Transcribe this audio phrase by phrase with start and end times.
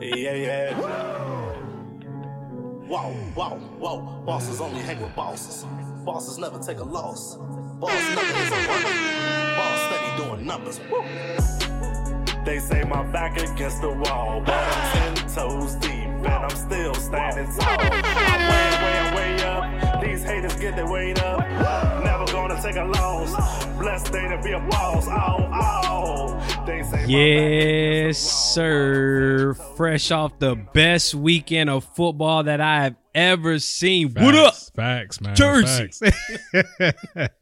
[0.00, 0.74] Yeah, yeah.
[2.88, 4.22] Whoa, whoa, whoa.
[4.26, 5.64] Bosses only hang with bosses.
[6.04, 7.36] Bosses never take a loss.
[7.80, 8.94] Boss never is a runner.
[9.56, 10.80] Boss steady doing numbers.
[10.90, 11.02] Woo.
[12.44, 16.94] They say my back against the wall, but I'm ten toes deep, and I'm still
[16.94, 17.78] standing tall.
[17.80, 20.02] I'm way, way, way up.
[20.02, 21.40] These haters get their weight up.
[22.04, 22.11] Never
[22.48, 23.64] gonna take a loss.
[23.78, 25.06] Blessed day to be a boss.
[25.08, 26.64] Oh, oh.
[26.66, 28.64] They say Yes, against the wall.
[28.64, 29.54] sir.
[29.76, 34.12] Fresh off the best weekend of football that I have ever seen.
[34.14, 34.54] What up?
[34.54, 35.34] Facts, Facts, man.
[35.36, 35.88] Jersey.
[35.88, 37.34] Facts.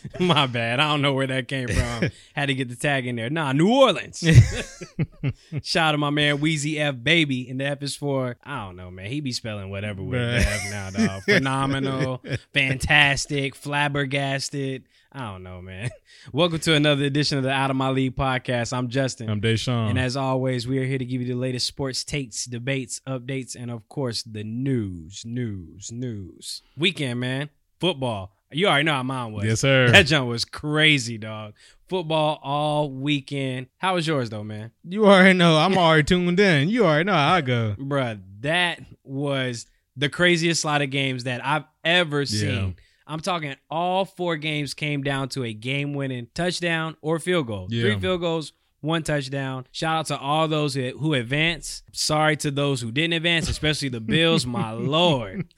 [0.20, 0.80] My bad.
[0.80, 2.10] I don't know where that came from.
[2.34, 3.30] Had to get the tag in there.
[3.30, 4.18] Nah, New Orleans.
[5.62, 7.48] Shout out to my man Weezy F Baby.
[7.48, 9.06] And the F is for, I don't know, man.
[9.06, 10.48] He be spelling whatever with the.
[10.48, 11.22] F now, dog.
[11.22, 12.22] Phenomenal,
[12.52, 14.84] fantastic, flabbergasted.
[15.10, 15.88] I don't know, man.
[16.32, 18.76] Welcome to another edition of the Out of My League podcast.
[18.76, 19.30] I'm Justin.
[19.30, 19.88] I'm Deshaun.
[19.90, 23.56] And as always, we are here to give you the latest sports takes, debates, updates,
[23.58, 26.62] and of course, the news, news, news.
[26.76, 27.48] Weekend, man.
[27.80, 28.32] Football.
[28.50, 29.44] You already know how mine was.
[29.46, 29.88] yes, sir.
[29.92, 31.54] That jump was crazy, dog.
[31.88, 33.68] Football all weekend.
[33.78, 34.72] How was yours, though, man?
[34.84, 35.56] you already know.
[35.56, 36.68] I'm already tuned in.
[36.68, 37.76] You already know how I go.
[37.78, 39.64] Bruh, that was
[39.96, 42.76] the craziest slot of games that I've ever seen.
[43.08, 47.68] I'm talking all four games came down to a game winning touchdown or field goal.
[47.70, 47.82] Yeah.
[47.84, 49.66] Three field goals, one touchdown.
[49.72, 51.82] Shout out to all those who, who advanced.
[51.92, 54.46] Sorry to those who didn't advance, especially the Bills.
[54.46, 55.52] My Lord.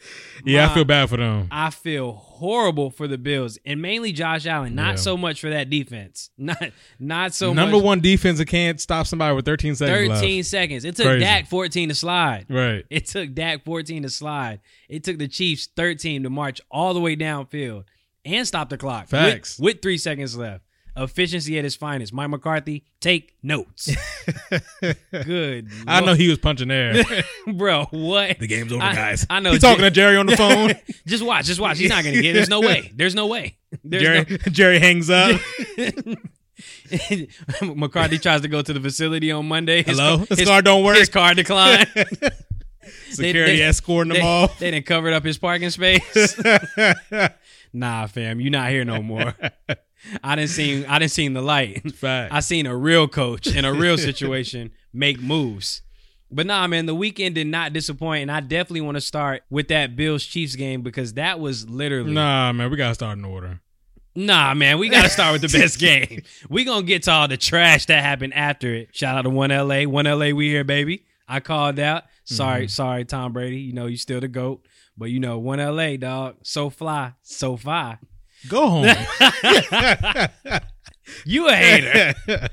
[0.45, 1.49] Yeah, My- I feel bad for them.
[1.51, 4.75] I feel horrible for the Bills and mainly Josh Allen.
[4.75, 4.95] Not Yeah.
[4.97, 6.31] so much for that defense.
[6.39, 6.63] Not
[6.99, 7.57] not so much.
[7.57, 7.85] Number much.
[7.85, 10.49] one defense that can't stop somebody with 13 seconds 13 left.
[10.49, 10.85] seconds.
[10.87, 11.21] It took Crazy.
[11.21, 12.47] Dak 14 to slide.
[12.49, 12.85] Right.
[12.89, 14.61] It took Dak 14 to slide.
[14.89, 17.85] It took the Chiefs 13 to march all the way downfield
[18.25, 19.03] and stop the clock.
[19.03, 19.59] with- Facts.
[19.59, 20.65] With, three seconds left.
[20.97, 22.13] Efficiency at its finest.
[22.13, 23.89] Mike McCarthy, take notes.
[25.13, 25.69] Good.
[25.87, 27.03] I know he was punching air.
[27.55, 28.39] Bro, what?
[28.39, 29.27] the game's over, I- guys.
[29.31, 29.53] I know.
[29.53, 30.75] He's talking to Jerry on the phone.
[31.07, 31.47] just watch.
[31.47, 31.79] Just watch.
[31.79, 32.35] He's not going to get it.
[32.35, 32.91] There's no way.
[32.95, 33.57] There's no way.
[33.85, 35.41] There's Jerry, no- Jerry hangs up.
[37.63, 39.83] McCarthy tries to go to the facility on Monday.
[39.83, 40.25] His Hello?
[40.27, 40.97] ca- His car don't work?
[40.99, 41.89] His car declined.
[43.11, 44.49] Security they- escorting them all.
[44.59, 46.37] They didn't covered up his parking space.
[47.73, 49.35] nah, fam, you not here no more.
[50.23, 51.93] I didn't see I didn't seen the light.
[51.95, 52.33] Fact.
[52.33, 55.83] I seen a real coach in a real situation make moves.
[56.33, 59.69] But nah, man, the weekend did not disappoint, and I definitely want to start with
[59.69, 63.61] that Bills Chiefs game because that was literally Nah, man, we gotta start in order.
[64.15, 66.23] Nah, man, we got to start with the best game.
[66.49, 68.89] We gonna get to all the trash that happened after it.
[68.93, 71.05] Shout out to One LA, One LA, we here, baby.
[71.29, 72.05] I called out.
[72.25, 72.69] Sorry, mm-hmm.
[72.69, 73.61] sorry, Tom Brady.
[73.61, 76.37] You know you still the goat, but you know One LA, dog.
[76.43, 77.99] So fly, so fly.
[78.49, 78.87] Go home.
[81.25, 82.15] You a hater,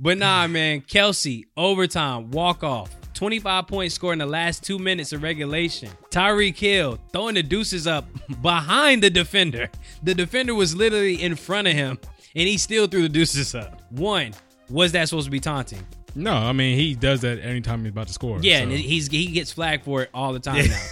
[0.00, 0.82] but nah, man.
[0.82, 2.94] Kelce overtime walk off.
[3.14, 5.88] 25 points scored in the last two minutes of regulation.
[6.10, 8.04] Tyreek Hill throwing the deuces up
[8.42, 9.70] behind the defender.
[10.02, 11.98] The defender was literally in front of him,
[12.34, 13.80] and he still threw the deuces up.
[13.90, 14.34] One,
[14.68, 15.84] was that supposed to be taunting?
[16.14, 18.38] no, I mean he does that anytime he's about to score.
[18.40, 18.62] Yeah, so.
[18.64, 20.82] and he's he gets flagged for it all the time now.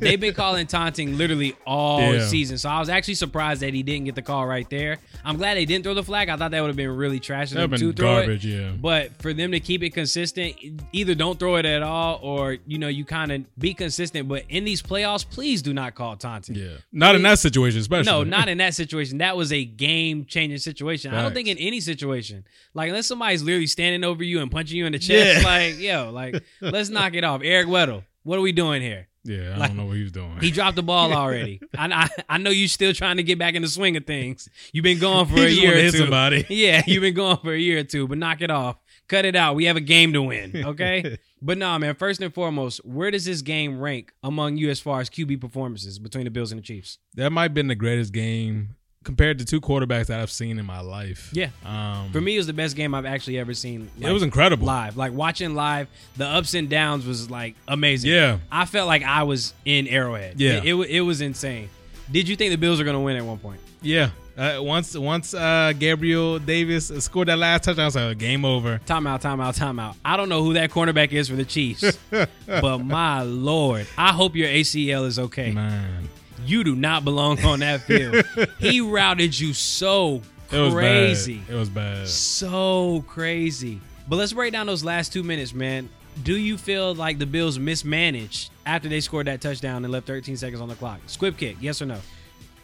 [0.08, 4.06] They've been calling taunting literally all season, so I was actually surprised that he didn't
[4.06, 4.98] get the call right there.
[5.24, 6.28] I'm glad they didn't throw the flag.
[6.28, 8.46] I thought that would have been really trash of That'd them been to throw garbage,
[8.46, 8.48] it.
[8.60, 8.70] yeah.
[8.72, 10.56] But for them to keep it consistent,
[10.92, 14.28] either don't throw it at all, or you know you kind of be consistent.
[14.28, 16.56] But in these playoffs, please do not call taunting.
[16.56, 18.10] yeah, not in that situation, especially.
[18.10, 19.18] No, not in that situation.
[19.18, 21.14] That was a game changing situation.
[21.14, 22.44] I don't think in any situation.
[22.74, 25.46] Like unless somebody's literally standing over you and punching you in the chest, Yeah.
[25.48, 27.40] like yo, like let's knock it off.
[27.44, 29.08] Eric Weddle, what are we doing here?
[29.24, 30.38] Yeah, I Like, don't know what he was doing.
[30.40, 31.60] He dropped the ball already.
[31.76, 34.48] I, I I know you're still trying to get back in the swing of things.
[34.72, 35.98] You've been going for a year or hit two.
[35.98, 36.46] somebody.
[36.50, 38.76] Yeah, you've been going for a year or two, but knock it off.
[39.08, 39.56] Cut it out.
[39.56, 40.64] We have a game to win.
[40.64, 41.18] Okay.
[41.42, 41.96] but no, man.
[41.96, 45.98] First and foremost, where does this game rank among you as far as QB performances
[45.98, 46.98] between the Bills and the Chiefs?
[47.14, 50.66] that might have been the greatest game compared to two quarterbacks that I've seen in
[50.66, 51.30] my life.
[51.32, 51.48] Yeah.
[51.64, 53.90] Um, For me, it was the best game I've actually ever seen.
[53.98, 54.66] it was incredible.
[54.66, 54.96] live.
[54.96, 58.10] Like watching live, the ups and downs was like amazing.
[58.10, 58.38] Yeah.
[58.52, 60.38] I felt like I was in Arrowhead.
[60.38, 60.62] Yeah.
[60.62, 61.70] It, it, it was insane.
[62.12, 63.60] Did you think the Bills were going to win at one point?
[63.80, 64.10] Yeah.
[64.36, 68.80] Uh, once once uh, Gabriel Davis scored that last touchdown, I was like, game over.
[68.86, 69.96] Timeout, timeout, timeout.
[70.04, 71.98] I don't know who that cornerback is for the Chiefs,
[72.46, 75.50] but my lord, I hope your ACL is okay.
[75.52, 76.08] Man.
[76.46, 78.24] You do not belong on that field.
[78.58, 80.22] he routed you so
[80.52, 81.42] It was crazy.
[81.48, 82.08] It was bad.
[82.08, 83.80] So crazy.
[84.08, 85.88] But let's break down those last two minutes, man.
[86.24, 90.36] Do you feel like the Bills mismanaged after they scored that touchdown and left 13
[90.36, 90.98] seconds on the clock?
[91.06, 91.98] Squib kick, yes or no?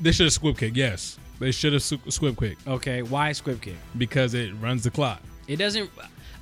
[0.01, 1.19] They should have squib kick, yes.
[1.39, 3.77] They should have squib kick Okay, why squib kick?
[3.99, 5.21] because it runs the clock.
[5.47, 5.89] It doesn't.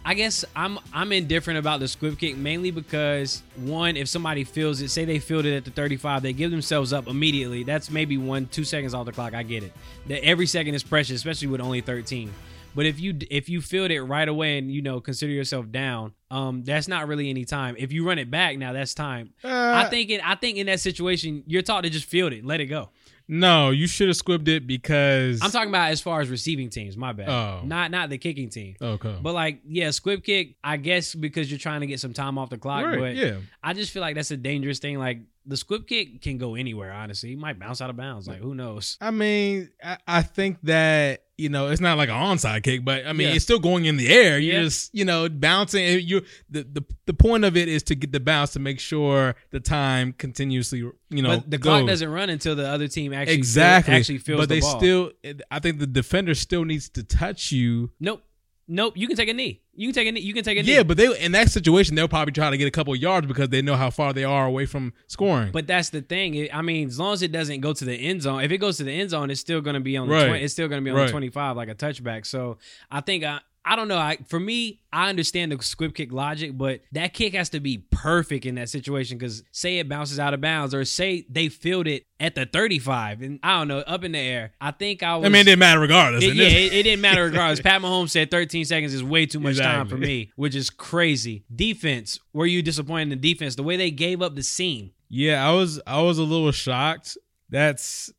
[0.07, 4.81] I guess I'm I'm indifferent about the squib kick mainly because one, if somebody feels
[4.83, 7.63] it, say they feel it at the 35, they give themselves up immediately.
[7.65, 9.33] That's maybe one, two seconds off the clock.
[9.35, 9.73] I get it.
[10.09, 12.31] That every second is precious, especially with only 13.
[12.75, 16.13] But if you if you feel it right away and you know consider yourself down,
[16.31, 17.77] um, that's not really any time.
[17.79, 19.33] If you run it back now, that's time.
[19.45, 19.49] Uh,
[19.85, 20.21] I think it.
[20.27, 22.91] I think in that situation, you're taught to just field it, let it go.
[23.27, 26.97] No, you should have squibbed it because I'm talking about as far as receiving teams.
[26.97, 27.29] My bad.
[27.29, 27.61] Oh.
[27.65, 28.77] Not not the kicking team.
[28.81, 29.19] Okay.
[29.21, 30.57] But like, yeah, squib kick.
[30.63, 32.85] I guess because you're trying to get some time off the clock.
[32.85, 33.39] Right, but yeah.
[33.63, 34.99] I just feel like that's a dangerous thing.
[34.99, 36.93] Like the squib kick can go anywhere.
[36.93, 38.29] Honestly, it might bounce out of bounds.
[38.29, 38.99] Like who knows?
[39.01, 43.07] I mean, I, I think that you know it's not like an onside kick, but
[43.07, 43.35] I mean Yeah.
[43.35, 44.39] it's still going in the air.
[44.39, 44.63] You're Yeah.
[44.63, 46.01] just you know bouncing.
[46.07, 49.35] You the, the the point of it is to get the bounce to make sure
[49.51, 50.79] the time continuously
[51.11, 54.19] you know but the clock doesn't run until the other team actually exactly feel, actually
[54.19, 54.79] feels but the they ball.
[54.79, 55.13] still.
[55.51, 57.91] I think the defender still needs to touch you.
[58.01, 58.23] nope,
[58.69, 58.95] nope.
[58.97, 59.61] You can take a knee.
[59.75, 60.21] You can take a knee.
[60.21, 60.75] You can take a knee.
[60.75, 63.49] Yeah, but they in that situation they'll probably try to get a couple yards because
[63.49, 65.51] they know how far they are away from scoring.
[65.53, 66.35] But that's the thing.
[66.35, 68.59] It- I mean, as long as it doesn't go to the end zone, if it
[68.59, 70.27] goes to the end zone, it's still going to be on the Right.
[70.29, 71.07] 20, it's still going to be on Right.
[71.07, 72.25] the 25 like a touchback.
[72.27, 72.59] So
[72.91, 73.97] I think I I don't know.
[73.97, 77.79] I for me, I understand the squib kick logic, but that kick has to be
[77.91, 81.87] perfect in that situation because say it bounces out of bounds or say they filled
[81.87, 84.53] it at the 35 and I don't know up in the air.
[84.61, 85.25] I think I was.
[85.25, 86.25] I mean, it didn't matter regardless.
[86.25, 87.61] It- yeah, it, it didn't matter regardless.
[87.63, 91.45] Pat Mahomes said 13 seconds is way too much time for me, which is crazy.
[91.55, 93.55] Defense, were you disappointed in the defense?
[93.55, 94.91] The way they gave up the seam.
[95.09, 97.17] Yeah, I was I was a little shocked.
[97.49, 98.13] That's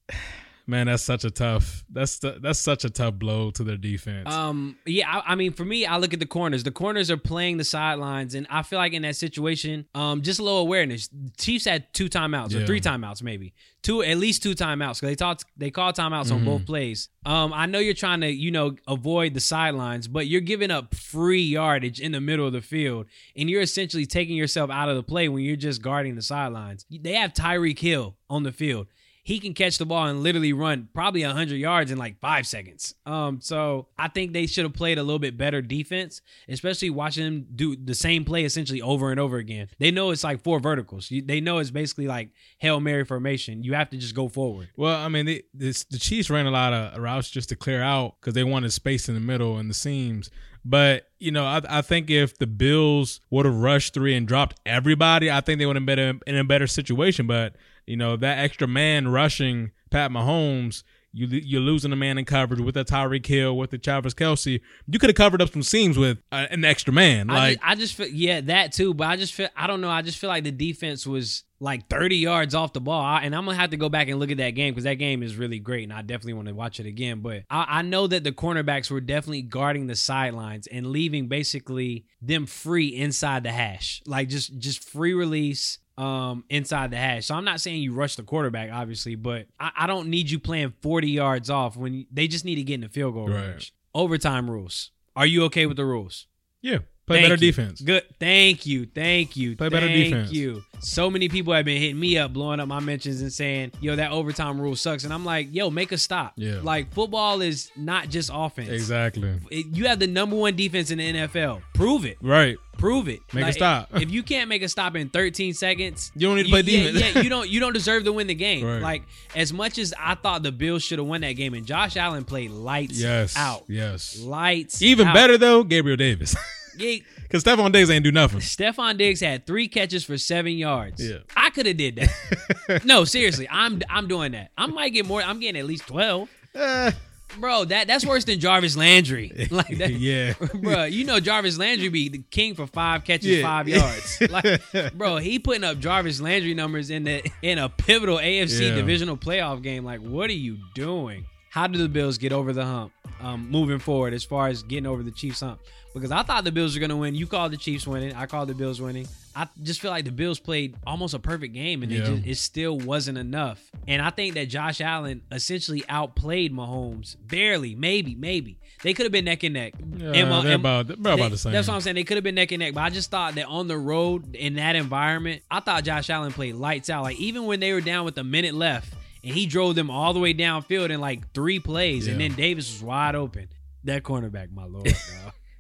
[0.68, 4.34] man, that's such a tough that's that's such a tough blow to their defense.
[4.34, 6.64] Um, yeah, I, I mean, for me, I look at the corners.
[6.64, 10.40] The corners are playing the sidelines, and I feel like in that situation, um, just
[10.40, 11.08] a little awareness.
[11.08, 15.10] The Chiefs had two timeouts or three timeouts, maybe two, at least two timeouts because
[15.10, 16.46] they taught they call timeouts on Mm-hmm.
[16.46, 17.10] both plays.
[17.26, 20.94] Um, I know you're trying to you know avoid the sidelines, but you're giving up
[20.96, 24.96] free yardage in the middle of the field, and you're essentially taking yourself out of
[24.96, 26.86] the play when you're just guarding the sidelines.
[26.90, 28.88] They have Tyreek Hill on the field
[29.26, 32.94] he can catch the ball and literally run probably 100 yards in like five seconds.
[33.08, 37.26] Um, so I think they should have played a little bit better defense, especially watching
[37.26, 39.70] them do the same play essentially over and over again.
[39.80, 41.12] They know it's like four verticals.
[41.12, 42.30] They know it's basically like
[42.60, 43.64] Hail Mary formation.
[43.64, 44.70] You have to just go forward.
[44.78, 47.82] well, I mean, they, this, the Chiefs ran a lot of routes just to clear
[47.82, 50.30] out because they wanted space in the middle and the seams.
[50.64, 54.60] But you know, I, I think if the Bills would have rushed three and dropped
[54.66, 57.26] everybody, I think they would have been in a better situation.
[57.26, 57.56] But
[57.86, 60.84] you know, that extra man rushing Pat Mahomes,
[61.16, 64.60] you you're losing a man in coverage with the Tyreek Hill, with the Travis Kelce.
[64.88, 67.30] You could have covered up some seams with uh, an extra man.
[67.30, 69.80] I Like just, I just feel yeah that too, but I just feel I don't
[69.80, 69.90] know.
[69.90, 73.34] I just feel like the defense was like 30 yards off the ball, I, and
[73.34, 75.38] I'm gonna have to go back and look at that game because that game is
[75.38, 77.22] really great, and I definitely want to watch it again.
[77.22, 82.06] But I, I know that the cornerbacks were definitely guarding the sidelines and leaving basically
[82.22, 87.26] them free inside the hash, like just just free release um inside the hash.
[87.28, 90.40] So I'm not saying you rush the quarterback, obviously, but I, I don't need you
[90.40, 93.48] playing 40 yards off when they just need to get in the field goal Right.
[93.52, 93.74] range.
[93.94, 94.92] Overtime rules.
[95.16, 96.28] Are you okay with the rules?
[96.62, 97.52] yeah, play Thank better you.
[97.52, 97.82] defense.
[97.82, 98.04] Good.
[98.20, 98.86] Thank you.
[98.86, 99.56] Thank you.
[99.56, 100.30] Play better defense.
[100.30, 100.64] Thank you.
[100.80, 103.96] So many people have been hitting me up, blowing up my mentions and saying, yo,
[103.96, 105.04] that overtime rule sucks.
[105.04, 106.34] And I'm like, yo, make a stop.
[106.36, 106.60] Yeah.
[106.62, 108.70] Like, football is not just offense.
[108.70, 109.40] Exactly.
[109.50, 111.62] It- you have the number one defense in the NFL.
[111.74, 112.18] Prove it.
[112.22, 112.58] Right.
[112.78, 113.22] Prove it.
[113.34, 113.90] Make a stop.
[113.96, 116.92] If, you can't make a stop in 13 seconds, You don't need to play yeah,
[116.92, 117.16] defense.
[117.16, 117.50] Yeah, you don't.
[117.50, 118.66] You don't deserve to win the game.
[118.66, 118.82] Right.
[118.82, 121.96] Like as much as I thought the Bills should have won that game, and Josh
[121.96, 123.38] Allen played lights Yes.
[123.38, 123.64] out.
[123.70, 124.20] Yes.
[124.20, 124.82] Lights.
[124.82, 125.14] Even out.
[125.14, 126.36] better though, Gabriel Davis.
[126.78, 128.40] Because Stefon Diggs ain't do nothing.
[128.40, 131.04] Stefon Diggs had three catches for seven yards.
[131.06, 131.18] Yeah.
[131.36, 132.84] I could have did that.
[132.86, 134.52] no, seriously, I'm I'm doing that.
[134.58, 135.22] I might get more.
[135.22, 136.92] I'm getting at least twelve, Uh,
[137.40, 137.66] bro.
[137.66, 139.48] That that's worse than Jarvis Landry.
[139.52, 140.34] Like that, yeah.
[140.54, 140.84] bro.
[140.86, 143.42] You know Jarvis Landry be the king for five catches, Yeah.
[143.44, 144.22] five yards.
[144.30, 148.76] Like, bro, he putting up Jarvis Landry numbers in the in a pivotal AFC Yeah.
[148.76, 149.84] divisional playoff game.
[149.86, 151.26] Like, what are you doing?
[151.52, 152.92] How do the Bills get over the hump
[153.22, 155.62] um, moving forward as far as getting over the Chiefs hump?
[155.96, 157.16] Because I thought the Bills were going to win.
[157.16, 158.14] You called the Chiefs winning.
[158.14, 159.08] I called the Bills winning.
[159.34, 162.06] I just feel like the Bills played almost a perfect game, and it, Yeah.
[162.06, 163.62] just, it still wasn't enough.
[163.88, 168.60] And I think that Josh Allen essentially outplayed Mahomes, barely, maybe, maybe.
[168.84, 169.74] They could have been neck and neck.
[169.80, 171.54] Yeah, And they're and- about, they're about they- the same.
[171.54, 171.96] That's what I'm saying.
[171.96, 174.36] They could have been neck and neck, but I just thought that on the road
[174.36, 177.04] in that environment, I thought Josh Allen played lights out.
[177.04, 180.14] Like even when they were down with a minute left, and he drove them all
[180.14, 183.48] the way downfield in like three plays, and then Davis was wide open.
[183.86, 184.94] That cornerback, my lord.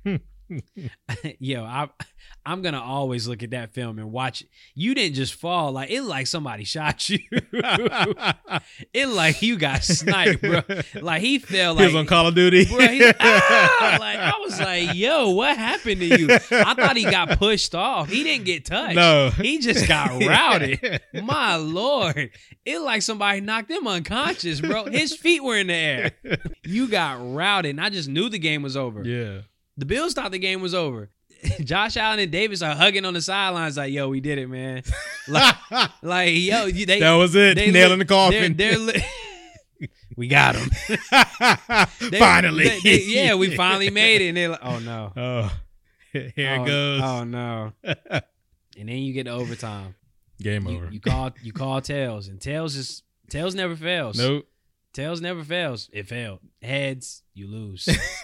[1.39, 1.89] Yo, I
[2.45, 4.41] I'm gonna always look at that film and watch.
[4.41, 4.47] it.
[4.75, 7.19] You didn't just fall like it, like somebody shot you.
[8.93, 10.61] it like you got sniped, bro.
[11.01, 12.65] Like he fell like he was on Call of Duty.
[12.65, 13.97] Bro, like, ah!
[13.99, 16.27] like I was like, yo, what happened to you?
[16.31, 18.09] I thought he got pushed off.
[18.09, 18.95] He didn't get touched.
[18.95, 19.31] No.
[19.31, 21.01] He just got routed.
[21.23, 22.29] My lord.
[22.63, 24.85] It like somebody knocked him unconscious, bro.
[24.85, 26.11] His feet were in the air.
[26.63, 27.71] You got routed.
[27.71, 29.03] And I just knew the game was over.
[29.03, 29.41] yeah.
[29.77, 31.09] The Bills thought the game was over.
[31.63, 34.83] Josh Allen and Davis are hugging on the sidelines like, yo, we did it, man.
[35.27, 35.55] Like,
[36.01, 37.55] like yo, they that was it.
[37.55, 38.55] they Nail li- in the coffin.
[38.55, 40.69] They're, they're li- we got them.
[42.09, 42.67] They- Finally.
[42.69, 44.29] they- they- yeah, we finally made it.
[44.29, 45.11] And they're like, oh no.
[45.15, 45.51] oh,
[46.11, 47.01] here oh, it goes.
[47.03, 47.73] Oh no.
[47.83, 48.23] and
[48.77, 49.95] then you get to overtime.
[50.41, 50.89] Game You, over.
[50.91, 54.17] you call you call tails, and tails is tails never fails.
[54.17, 54.47] nope.
[54.95, 55.89] Tails never fails.
[55.91, 56.39] It failed.
[56.61, 57.89] Heads, you lose.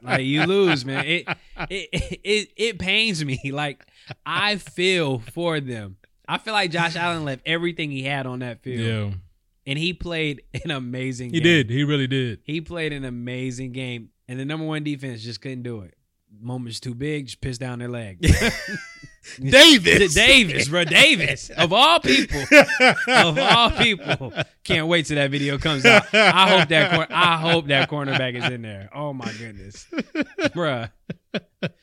[0.00, 1.04] like you lose, man.
[1.04, 1.28] It
[1.68, 1.88] it
[2.22, 3.40] it it pains me.
[3.58, 3.84] Like
[4.24, 5.96] I feel for them.
[6.28, 9.18] I feel like Josh Allen left everything he had on that field, yeah.
[9.66, 11.30] and he played an amazing.
[11.30, 11.66] He game.
[11.66, 11.70] did.
[11.70, 12.38] He really did.
[12.44, 15.94] He played an amazing game, and the number one defense just couldn't do it.
[16.40, 18.24] Moments too big, just pissed down their leg.
[19.42, 20.14] Davis.
[20.14, 22.40] Davis, bro, Davis of all people,
[23.08, 24.32] of all people.
[24.64, 26.12] Can't wait till that video comes out.
[26.14, 28.88] I hope that cor- I hope that cornerback is in there.
[28.94, 30.90] Oh my goodness, Bruh.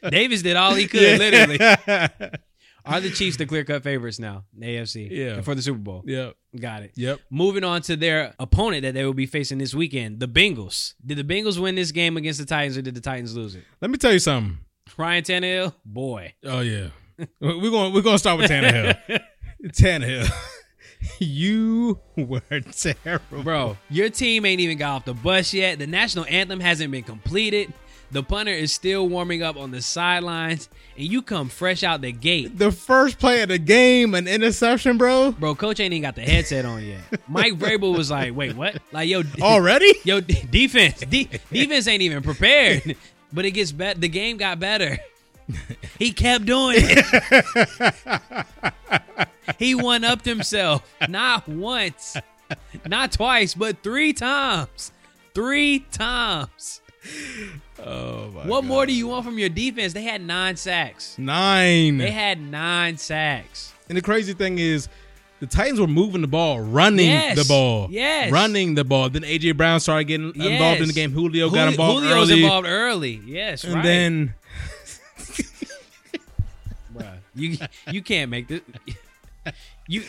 [0.09, 1.19] Davis did all he could.
[1.19, 1.59] Literally,
[2.85, 4.45] are the Chiefs the clear cut favorites now?
[4.59, 5.41] AFC, Yeah.
[5.41, 6.03] for the Super Bowl.
[6.05, 6.35] Yep.
[6.59, 6.91] Got it.
[6.95, 7.19] Yep.
[7.29, 10.93] Moving on to their opponent that they will be facing this weekend, the Bengals.
[11.05, 13.63] Did the Bengals win this game against the Titans, or did the Titans lose it?
[13.81, 14.59] Let me tell you something.
[14.97, 16.33] Ryan Tannehill, boy.
[16.43, 16.89] Oh yeah.
[17.39, 19.21] We're going we're going to start with Tannehill.
[19.67, 20.29] Tannehill.
[21.19, 22.41] you were
[22.71, 23.43] terrible.
[23.43, 25.79] Bro, your team ain't even got off the bus yet.
[25.79, 27.73] The national anthem hasn't been completed.
[28.11, 32.11] The punter is still warming up on the sidelines, and you come fresh out the
[32.11, 32.57] gate.
[32.57, 35.31] The first play of the game, an interception, bro.
[35.31, 36.99] Bro, coach ain't even got the headset on yet.
[37.27, 38.77] Mike Vrabel was like, wait, what?
[38.91, 39.91] Like, yo, Already?
[40.03, 40.99] yo, defense.
[41.01, 42.95] D- defense ain't even prepared.
[43.33, 43.99] But it gets better.
[43.99, 44.97] The game got better.
[45.99, 48.45] He kept doing it.
[49.59, 50.83] he one upped himself.
[51.07, 52.17] Not once,
[52.85, 54.91] not twice, but three times.
[55.33, 56.81] Three times.
[57.85, 58.65] Oh my What God.
[58.65, 59.93] more do you want from your defense?
[59.93, 61.17] They had nine sacks.
[61.17, 61.97] Nine.
[61.97, 63.73] They had nine sacks.
[63.89, 64.87] and the crazy thing is
[65.39, 67.37] the Titans were moving the ball, running Yes.
[67.37, 67.87] the ball.
[67.91, 68.31] Yes.
[68.31, 69.09] Running the ball.
[69.09, 71.11] Then AJ Brown started getting involved in the game.
[71.11, 73.21] Julio got Julio- involved Julio was involved early.
[73.25, 73.83] Yes, and right.
[73.83, 74.33] then
[77.35, 77.57] you
[77.91, 78.61] you can't make this.
[79.87, 80.03] You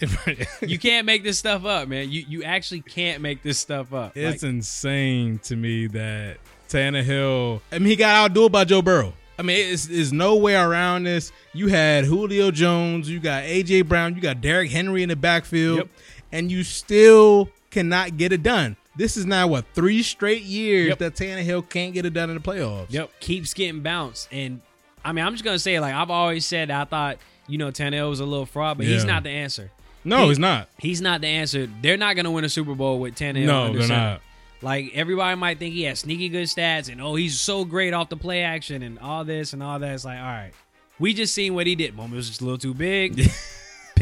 [0.60, 2.10] you can't make this stuff up, man.
[2.10, 4.16] You you actually can't make this stuff up.
[4.16, 7.60] It's Like, insane to me that Tannehill.
[7.70, 9.12] I mean, he got outdueled by Joe Burrow.
[9.38, 11.32] I mean, it's, there's no way around this.
[11.52, 15.78] You had Julio Jones, you got AJ Brown, you got Derrick Henry in the backfield,
[15.78, 15.88] Yep.
[16.32, 18.76] and you still cannot get it done.
[18.94, 20.98] This is now what three straight years Yep.
[20.98, 22.86] that Tannehill can't get it done in the playoffs.
[22.90, 24.60] Yep, keeps getting bounced, and
[25.04, 27.18] I mean, I'm just gonna say, like I've always said, I thought
[27.48, 29.70] you know Tannehill was a little fraud, but he's not the answer.
[30.04, 30.68] No, He- he's not.
[30.78, 31.68] He's not the answer.
[31.80, 33.46] They're not gonna win a Super Bowl with Tannehill.
[33.46, 34.00] No, under they're center.
[34.00, 34.20] not.
[34.60, 38.08] Like everybody might think he has sneaky good stats and oh he's so great off
[38.08, 39.92] the play action and all this and all that.
[39.94, 40.52] It's like all right,
[41.00, 41.96] we just seen what he did.
[41.96, 43.20] Moment was just a little too big.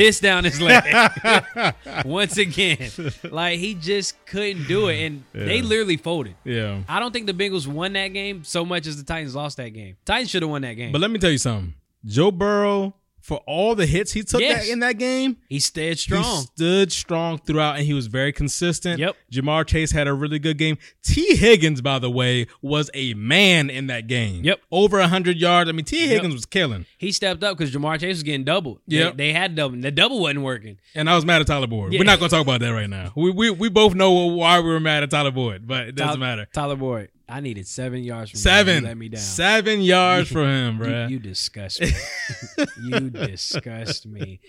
[0.01, 2.91] Pissed down his leg once again.
[3.25, 6.37] Like he just couldn't do it, and they literally folded.
[6.45, 6.83] Yeah.
[6.89, 9.71] I don't think the Bengals won that game so much as the Titans lost that
[9.71, 9.97] game.
[10.05, 10.93] Titans should have won that game.
[10.93, 11.75] But let me tell you something.
[12.05, 14.67] Joe Burrow, for all the hits he took Yes.
[14.67, 16.43] that, in that game, he stayed He strong.
[16.43, 18.99] stood strong throughout, and he was very consistent.
[18.99, 19.17] Yep.
[19.33, 20.79] Ja'Marr Chase had a really good game.
[21.03, 24.45] Tee Higgins, by the way, was a man in that game.
[24.45, 24.61] Yep.
[24.71, 25.69] Over hundred yards.
[25.69, 26.33] I mean, Tee Higgins Yep.
[26.33, 28.81] was killing, He stepped up because Ja'Marr Chase was getting doubled.
[28.89, 29.17] They- Yep.
[29.17, 29.77] they, had double.
[29.81, 30.79] The double wasn't working.
[30.95, 31.93] and I was mad at Tyler Boyd.
[31.93, 31.99] Yeah.
[32.01, 33.13] We're not going to talk about that right now.
[33.17, 36.09] We, we we both know why we were mad at Tyler Boyd, but it doesn't
[36.15, 36.49] Tyler- matter.
[36.53, 38.43] Tyler Boyd, I needed seven yards from him.
[38.43, 39.21] Seven, You let me down.
[39.21, 41.93] seven yards from him, You, you disgust me.
[42.83, 44.41] you disgust me.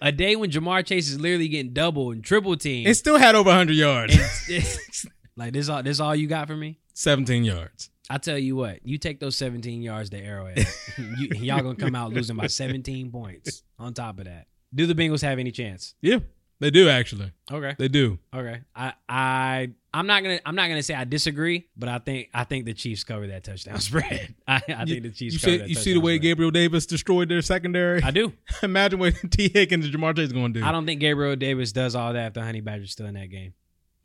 [0.00, 2.86] A day when Ja'Marr Chase is literally getting double and triple team.
[2.86, 4.16] it still had over hundred yards.
[5.36, 6.78] like this all this all you got for me?
[6.94, 7.90] Seventeen yards.
[8.08, 10.64] I tell you what, you take those 17 yards to Arrowhead.
[11.18, 13.64] you, y'all gonna come out losing by 17 points.
[13.80, 15.94] On top of that, do the Bengals have any chance?
[16.00, 16.18] Yeah,
[16.60, 17.32] they do actually.
[17.50, 18.20] Okay, They do.
[18.32, 18.60] okay.
[18.76, 22.44] I I I'm not gonna I'm not gonna say I disagree, but I think I
[22.44, 24.34] think the Chiefs cover that touchdown spread.
[24.46, 25.34] I, I think the Chiefs.
[25.34, 26.22] You cover see, that you see the way spread.
[26.22, 28.02] Gabriel Davis destroyed their secondary.
[28.02, 28.34] I do.
[28.62, 30.66] Imagine what Tee Higgins and Ja'Marr Chase going to do.
[30.66, 33.30] I don't think Gabriel Davis does all that if the Honey Badger's still in that
[33.30, 33.54] game.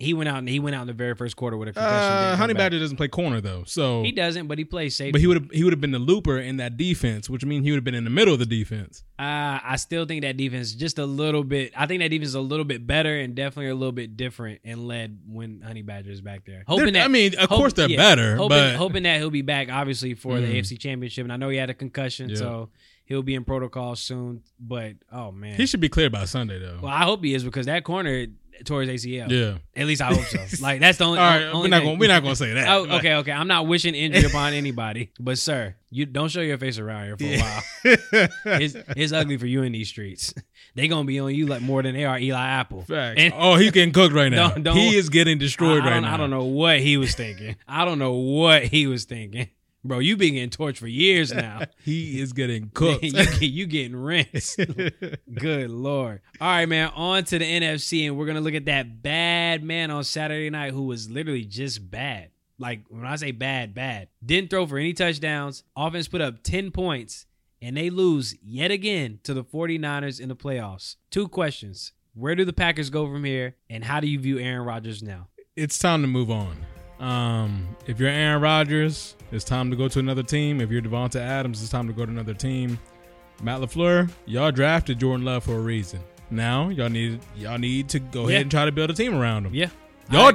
[0.02, 1.94] He went out and he went out in the very first quarter with a concussion.
[1.94, 2.54] Uh, Honey.
[2.54, 5.12] Badger doesn't play corner though, so He doesn't, but he plays safety.
[5.12, 7.64] but he would have he would have been the looper in that defense, which means
[7.66, 9.04] he would have been in the middle of the defense.
[9.20, 11.72] Uh, I still think that defense just a little bit.
[11.78, 14.62] I think that defense is a little bit better and definitely a little bit different
[14.66, 16.64] and led when Honey Badger is back there.
[16.68, 19.20] Hoping They're- that I mean, of hope- course they're yeah, better, Hoping, but hoping that
[19.20, 20.56] he'll be back, obviously for the Mhm.
[20.56, 21.24] AFC Championship.
[21.26, 22.36] And I know he had a concussion, Yeah.
[22.38, 22.70] so
[23.06, 24.42] he'll be in protocol soon.
[24.60, 26.80] But oh man, he should be clear by Sunday though.
[26.82, 28.26] well, I hope he is because that corner
[28.66, 29.30] his ACL.
[29.30, 29.58] yeah.
[29.76, 30.40] At least I hope so.
[30.64, 31.20] like that's the only.
[31.20, 31.86] All right, only we're not thing.
[31.88, 32.68] going we're not going to say that.
[32.70, 33.32] Oh, okay, okay.
[33.32, 37.18] I'm not wishing injury upon anybody, but sir, you don't show your face around here
[37.18, 38.28] for a while.
[38.62, 40.34] it's, it's ugly for you in these streets.
[40.76, 42.84] They gonna be on you like more than they are Eli Apple.
[42.84, 43.16] Facts.
[43.20, 44.50] And- oh, he's getting cooked right now.
[44.52, 46.14] Don't- don't- he is getting destroyed I, I right now.
[46.14, 47.56] I don't know what he was thinking.
[47.68, 49.50] I don't know what he was thinking,
[49.84, 50.00] bro.
[50.00, 51.62] You been getting torched for years now.
[51.84, 53.04] He is getting cooked.
[53.04, 54.58] you, you getting rinsed.
[55.34, 56.22] Good lord.
[56.40, 56.92] All right, man.
[56.96, 60.74] On to the NFC, and we're gonna look at that bad man on Saturday night
[60.74, 62.30] who was literally just bad.
[62.60, 64.10] Like when I say bad, bad.
[64.24, 65.64] Didn't throw for any touchdowns.
[65.76, 67.26] Offense put up 10 points,
[67.62, 70.98] and they lose yet again to the 49ers in the playoffs.
[71.10, 71.94] Two questions.
[72.14, 73.56] Where do the Packers go from here?
[73.70, 75.30] And how do you view Aaron Rodgers now?
[75.56, 76.56] it's time to move on.
[77.02, 80.62] Um, if you're Aaron Rodgers, it's time to go to another team.
[80.62, 82.78] If you're Davante Adams, it's time to go to another team.
[83.42, 86.00] Matt LaFleur, y'all drafted Jordan Love for a reason.
[86.30, 88.30] Now y'all need y'all need to go Yeah.
[88.36, 89.54] ahead and try to build a team around him.
[89.56, 89.70] Yeah.
[90.12, 90.34] Y'all,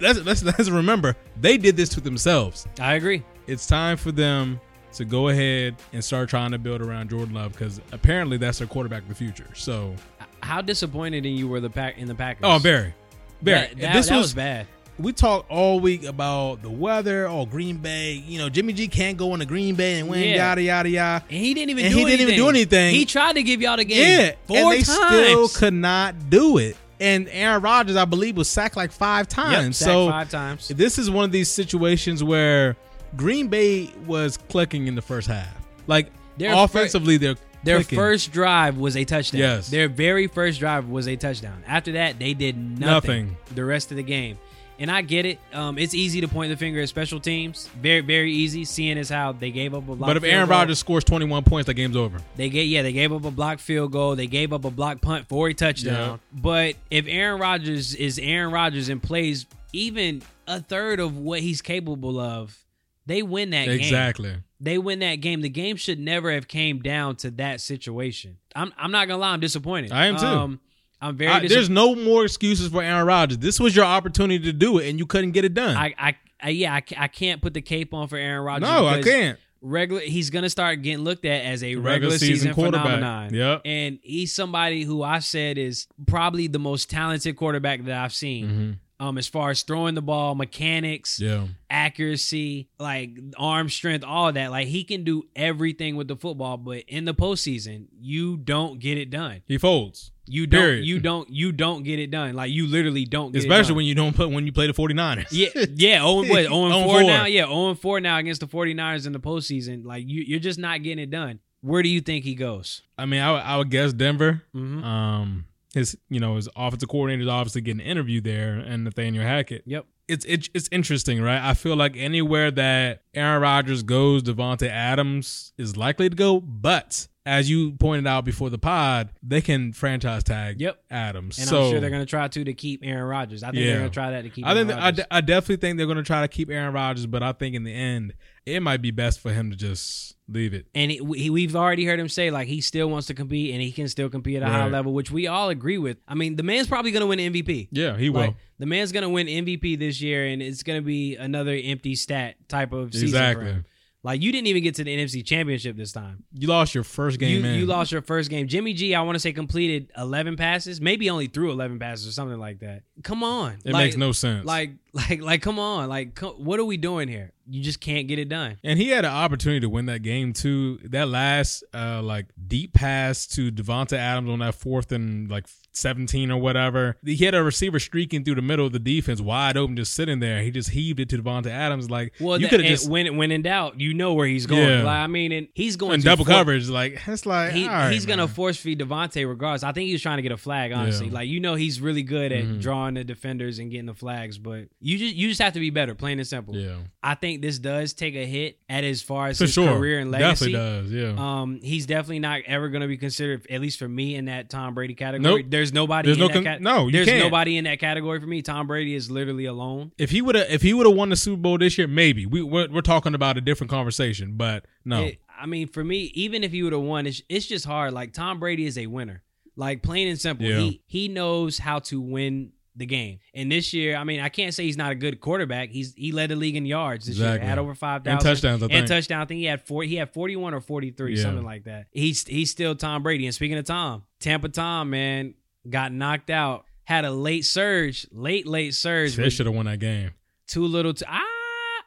[0.00, 2.66] let's, let's let's remember they did this to themselves.
[2.80, 3.22] I agree.
[3.46, 4.60] It's time for them
[4.94, 8.66] to go ahead and start trying to build around Jordan Love because apparently that's their
[8.68, 9.48] quarterback of the future.
[9.54, 9.94] So,
[10.42, 12.42] How disappointed in you were the pack in the Packers?
[12.44, 12.94] oh, very,
[13.42, 13.66] very.
[13.68, 14.66] That, that- this that was was bad.
[14.98, 17.26] We talked all week about the weather.
[17.28, 18.12] Oh, Green Bay.
[18.26, 20.22] You know, Jimmy G can't go into Green Bay and win.
[20.22, 20.36] Yeah.
[20.36, 21.24] Yada yada yada.
[21.28, 22.18] And he didn't even And do he anything.
[22.18, 22.94] didn't even do anything.
[22.94, 24.88] He tried to give y'all the game Yeah, four and they times.
[24.88, 26.76] still could not do it.
[26.98, 29.76] And Aaron Rodgers, I believe, was sacked like five times.
[29.76, 30.68] sacked so five times.
[30.68, 32.74] this is one of these situations where
[33.16, 35.54] Green Bay was clicking in the first half.
[35.86, 37.98] Like Their offensively, they're Their clicking.
[37.98, 39.40] first drive was a touchdown.
[39.40, 39.68] Yes.
[39.68, 41.62] Their very first drive was a touchdown.
[41.66, 43.36] After that, they did nothing, Nothing.
[43.54, 44.38] the rest of the game.
[44.78, 45.38] And I get it.
[45.52, 47.68] Um, it's easy to point the finger at special teams.
[47.80, 48.64] Very, very easy.
[48.64, 50.08] Seeing as how they gave up a block.
[50.08, 50.58] But if Aaron goal.
[50.58, 52.18] Rodgers scores 21 points, that game's over.
[52.36, 54.16] They get yeah, they gave up a block field goal.
[54.16, 56.20] They gave up a block punt for a touchdown.
[56.32, 61.62] But if Aaron Rodgers is Aaron Rodgers and plays even a third of what he's
[61.62, 62.58] capable of,
[63.06, 63.76] they win that game.
[63.78, 64.34] Exactly.
[64.60, 65.42] They win that game.
[65.42, 68.38] The game should never have came down to that situation.
[68.54, 69.92] I'm I'm not gonna lie, I'm disappointed.
[69.92, 70.26] I am too.
[70.26, 70.60] Um,
[71.00, 73.38] I'm very I- there's no more excuses for Aaron Rodgers.
[73.38, 75.76] This was your opportunity to do it, and you couldn't get it done.
[75.76, 78.68] I, I, I yeah, I, I can't put the cape on for Aaron Rodgers.
[78.68, 79.38] no, I can't.
[79.62, 82.84] regular he's gonna start getting looked at as a regular, Regular season, season quarterback.
[82.84, 83.34] phenomenon.
[83.34, 83.62] Yep.
[83.64, 88.46] And he's somebody who I said is probably the most talented quarterback that I've seen.
[88.46, 88.70] Mm-hmm.
[88.98, 91.48] Um, as far as throwing the ball, mechanics, Yeah.
[91.96, 94.50] accuracy, like arm strength, all that.
[94.50, 98.98] Like he can do everything with the football, but in the postseason, you don't get
[98.98, 99.42] it done.
[99.46, 100.12] He folds.
[100.28, 100.84] You don't Period.
[100.86, 102.34] you don't you don't get it done.
[102.34, 104.72] Like you literally don't get it Especially when you don't put when you play the
[104.72, 105.26] 49ers.
[105.30, 105.98] Yeah, yeah.
[106.02, 106.46] Oh, what?
[106.50, 107.02] Oh, and four 4.
[107.02, 107.26] now.
[107.26, 109.84] Yeah, oh and four now against the 49ers in the postseason.
[109.84, 111.38] Like you, you're just not getting it done.
[111.60, 112.82] Where do you think he goes?
[112.98, 114.42] I mean, I, would- I would guess Denver.
[114.54, 114.82] Mhm.
[114.84, 115.44] Um,
[115.76, 119.62] his you know his offensive coordinator is obviously getting interviewed there, and Nathaniel Hackett.
[119.66, 119.86] Yep.
[120.08, 121.40] It's it's it's interesting, right?
[121.42, 126.40] I feel like anywhere that Aaron Rodgers goes, Davante Adams is likely to go.
[126.40, 130.80] But as you pointed out before the pod, they can franchise tag Yep.
[130.92, 131.38] Adams.
[131.38, 133.42] And so I'm sure they're going to try to to keep Aaron Rodgers.
[133.42, 133.66] I think Yeah.
[133.70, 134.46] they're going to try that to keep.
[134.46, 137.22] I think I, I definitely think they're going to try to keep Aaron Rodgers, but
[137.24, 140.66] I think in the end, it might be best for him to just leave it.
[140.74, 143.62] and he, he, we've already heard him say like he still wants to compete and
[143.62, 145.98] he can still compete at a high level, which we all agree with.
[146.08, 147.68] I mean, the man's probably going to win MVP.
[147.70, 148.20] Yeah, he will.
[148.20, 151.56] Like, the man's going to win MVP this year, and it's going to be another
[151.62, 153.44] empty stat type of season Exactly.
[153.44, 153.64] for him.
[154.02, 156.22] Like you didn't even get to the NFC Championship this time.
[156.32, 158.46] you lost your first game you, you lost your first game.
[158.46, 162.12] Jimmy G, I want to say completed 11 passes, maybe only threw 11 passes or
[162.12, 162.82] something like that.
[163.02, 164.44] Come on, It Like- makes no sense.
[164.46, 167.32] Like, like, like, come on, like, co- what are we doing here?
[167.48, 168.58] You just can't get it done.
[168.64, 170.78] And he had an opportunity to win that game too.
[170.84, 176.30] That last uh like deep pass to Davante Adams on that fourth and like 17
[176.30, 176.96] or whatever.
[177.04, 180.20] He had a receiver streaking through the middle of the defense, wide open, just sitting
[180.20, 180.40] there.
[180.42, 181.90] He just heaved it to Davante Adams.
[181.90, 184.62] Like Well, you could have just when when in doubt, you know where he's going.
[184.68, 184.82] Yeah.
[184.82, 186.68] Like, I mean, and he's going in to double for- coverage.
[186.68, 189.62] Like it's like He, right, he's gonna force feed Davante regardless.
[189.62, 191.08] I think he was trying to get a flag, honestly.
[191.08, 191.12] Yeah.
[191.14, 192.60] Like you know, he's really good at Mhm.
[192.62, 194.38] drawing the defenders and getting the flags.
[194.38, 196.56] But You just you just have to be better, plain and simple.
[196.56, 199.76] Yeah, I think this does take a hit at as far as for his sure.
[199.76, 200.52] career and legacy.
[200.52, 201.16] Definitely does.
[201.18, 201.40] Yeah.
[201.42, 204.50] Um, he's definitely not ever going to be considered, at least for me, in that
[204.50, 205.42] Tom Brady category.
[205.42, 205.46] Nope.
[205.50, 206.06] There's nobody.
[206.06, 207.24] There's in no that con- cat- no, There's can't.
[207.24, 208.42] nobody in that category for me.
[208.42, 209.92] Tom Brady is literally alone.
[209.98, 212.26] if he would have, if he would have won the Super Bowl this year, maybe
[212.26, 214.34] we we're, we're talking about a different conversation.
[214.36, 217.46] But no, It- I mean, for me, even if he would have won, it's, it's
[217.46, 217.92] just hard.
[217.92, 219.22] Like Tom Brady is a winner.
[219.54, 220.46] Like plain and simple.
[220.46, 220.58] Yeah.
[220.58, 223.18] He he knows how to win the game.
[223.34, 225.70] And this year, I mean, I can't say he's not a good quarterback.
[225.70, 228.62] He's he led the league in yards this year, had over five thousand And touchdowns,
[228.62, 228.78] I think.
[228.78, 229.20] And touchdown.
[229.22, 229.82] I think he had four.
[229.82, 231.22] He had forty one or forty three, Yeah.
[231.22, 231.86] something like that.
[231.90, 233.26] He's he's still Tom Brady.
[233.26, 235.34] And speaking of Tom, Tampa Tom, man,
[235.68, 236.64] got knocked out.
[236.84, 239.16] Had a late surge, late late surge.
[239.16, 240.10] they should have won that game.
[240.46, 240.94] too little.
[240.94, 241.24] To, I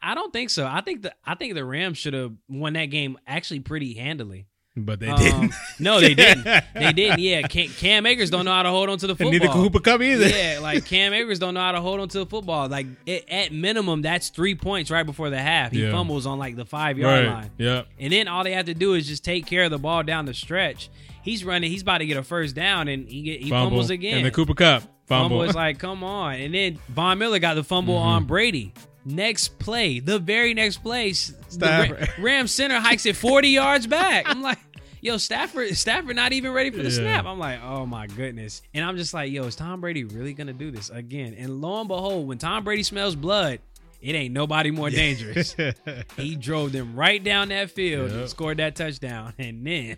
[0.01, 0.65] I don't think so.
[0.65, 4.47] I think the I think the Rams should have won that game actually pretty handily.
[4.83, 5.53] But they Um, didn't.
[5.79, 6.45] no, they didn't.
[6.73, 7.19] They didn't.
[7.19, 9.31] Yeah, Cam, Cam Akers don't know how to hold on to the and football.
[9.31, 10.27] neither Cooper Kupp either.
[10.27, 12.67] Yeah, like Cam Akers don't know how to hold on to the football.
[12.69, 15.71] Like it, at minimum, that's three points right before the half.
[15.71, 15.91] He Yeah.
[15.91, 17.33] fumbles on like the five yard right.
[17.33, 17.83] line, Yeah.
[17.99, 20.25] and then all they have to do is just take care of the ball down
[20.25, 20.89] the stretch.
[21.21, 21.69] He's running.
[21.69, 23.69] He's about to get a first down, and he get, he Fumble.
[23.71, 24.17] fumbles again.
[24.17, 25.43] And the Cooper Kupp fumble fumble.
[25.43, 26.35] is like, come on.
[26.35, 28.07] And then Von Miller got the fumble Mm-hmm.
[28.07, 28.73] on Brady.
[29.05, 32.09] Next play, the very next play, s- the Stafford.
[32.19, 34.25] Ra- center hikes it 40 yards back.
[34.27, 34.59] I'm like,
[35.01, 36.95] yo, Stafford, Stafford not even ready for the Yeah.
[37.13, 37.25] snap.
[37.25, 38.61] I'm like, oh my goodness.
[38.73, 41.35] And I'm just like, yo, is Tom Brady really gonna do this again?
[41.37, 43.59] And lo and behold, when Tom Brady smells blood,
[44.01, 45.55] it ain't nobody more dangerous.
[46.17, 49.33] he drove them right down that field and scored that touchdown.
[49.37, 49.97] And then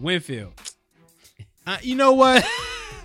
[0.00, 0.52] Winfield.
[1.66, 2.44] Uh, you know what?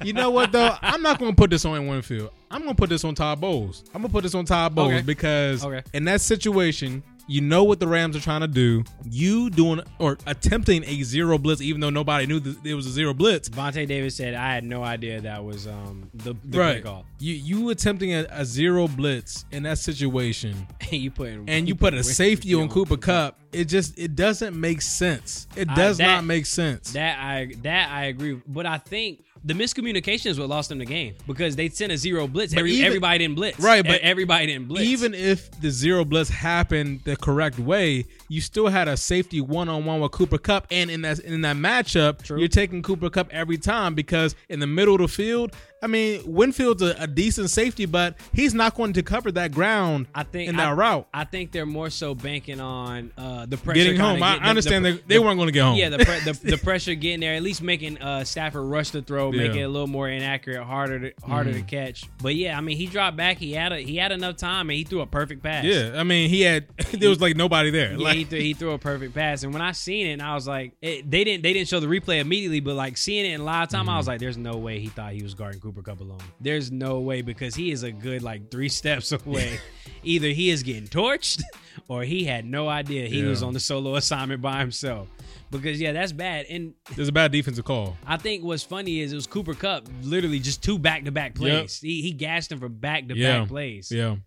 [0.03, 0.75] You know what though?
[0.81, 2.31] I'm not going to put this on Winfield.
[2.49, 3.83] I'm going to put this on Todd Bowles.
[3.93, 5.01] I'm going to put this on Todd Bowles Okay.
[5.03, 5.81] because Okay.
[5.93, 8.83] in that situation, you know what the Rams are trying to do.
[9.05, 12.91] You doing or attempting a zero blitz, even though nobody knew that it was a
[12.91, 13.47] zero blitz.
[13.49, 16.83] Vontae Davis said, I had no idea that was um the, the play right.
[16.83, 17.05] call.
[17.19, 21.75] You you attempting a, a zero blitz in that situation, and you put and you
[21.83, 23.39] put a safety on Cooper Kupp.
[23.51, 25.47] It just it doesn't make sense.
[25.55, 26.93] It I- does that- not make sense.
[26.93, 30.85] That I that I agree, but I think the miscommunication is what lost them the
[30.85, 32.55] game because they sent a zero blitz.
[32.55, 34.85] Every, even- everybody didn't blitz, Right, but everybody didn't blitz.
[34.87, 39.69] Even if the zero blitz happened the correct way, you still had a safety one
[39.69, 42.39] on one with Cooper Kupp, and in that in that matchup, True.
[42.39, 46.21] you're taking Cooper Kupp every time because in the middle of the field, I mean,
[46.25, 50.49] Winfield's a, a decent safety, but he's not going to cover that ground I think
[50.49, 51.07] in that I, route.
[51.13, 54.49] I think they're more so banking on uh, the pressure Getting home, I, get- I
[54.49, 55.75] understand the, they, they weren't going to get home.
[55.77, 59.01] Yeah, the, pre- the the pressure getting there, at least making uh, Stafford rush the
[59.01, 59.47] throw, make Yeah.
[59.47, 59.57] Mm-hmm.
[59.59, 62.03] it a little more inaccurate, harder to, harder to catch.
[62.21, 63.37] But yeah, I mean, he dropped back.
[63.37, 65.63] He had a, he had enough time, and he threw a perfect pass.
[65.63, 65.93] yeah.
[65.95, 67.91] I mean, he had there was like nobody there.
[67.91, 70.21] Yeah, Like, he, threw, he threw a perfect pass, and when I seen it, and
[70.21, 73.25] I was like, it, they didn't they didn't show the replay immediately, but like seeing
[73.25, 73.97] it in live time, I Mm-hmm.
[73.97, 76.19] was like, there's no way he thought he was guarding Cooper Kupp alone.
[76.41, 79.59] There's no way because he is a good like three steps away.
[80.03, 81.41] Either he is getting torched,
[81.87, 83.29] or he had no idea he Yeah.
[83.29, 85.07] was on the solo assignment by himself.
[85.51, 86.45] Because yeah, that's bad.
[86.49, 87.97] And there's a bad defensive call.
[88.05, 91.33] I think what's funny is it was Cooper Kupp, literally just two back to back
[91.35, 91.79] plays.
[91.81, 93.39] He, he gassed him for back to Yeah.
[93.39, 93.91] back plays.
[93.91, 94.17] Yeah.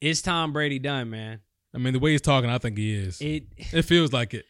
[0.00, 1.40] Is Tom Brady done, man?
[1.74, 3.20] I mean, the way he's talking, I think he is.
[3.20, 4.44] It, It feels like it.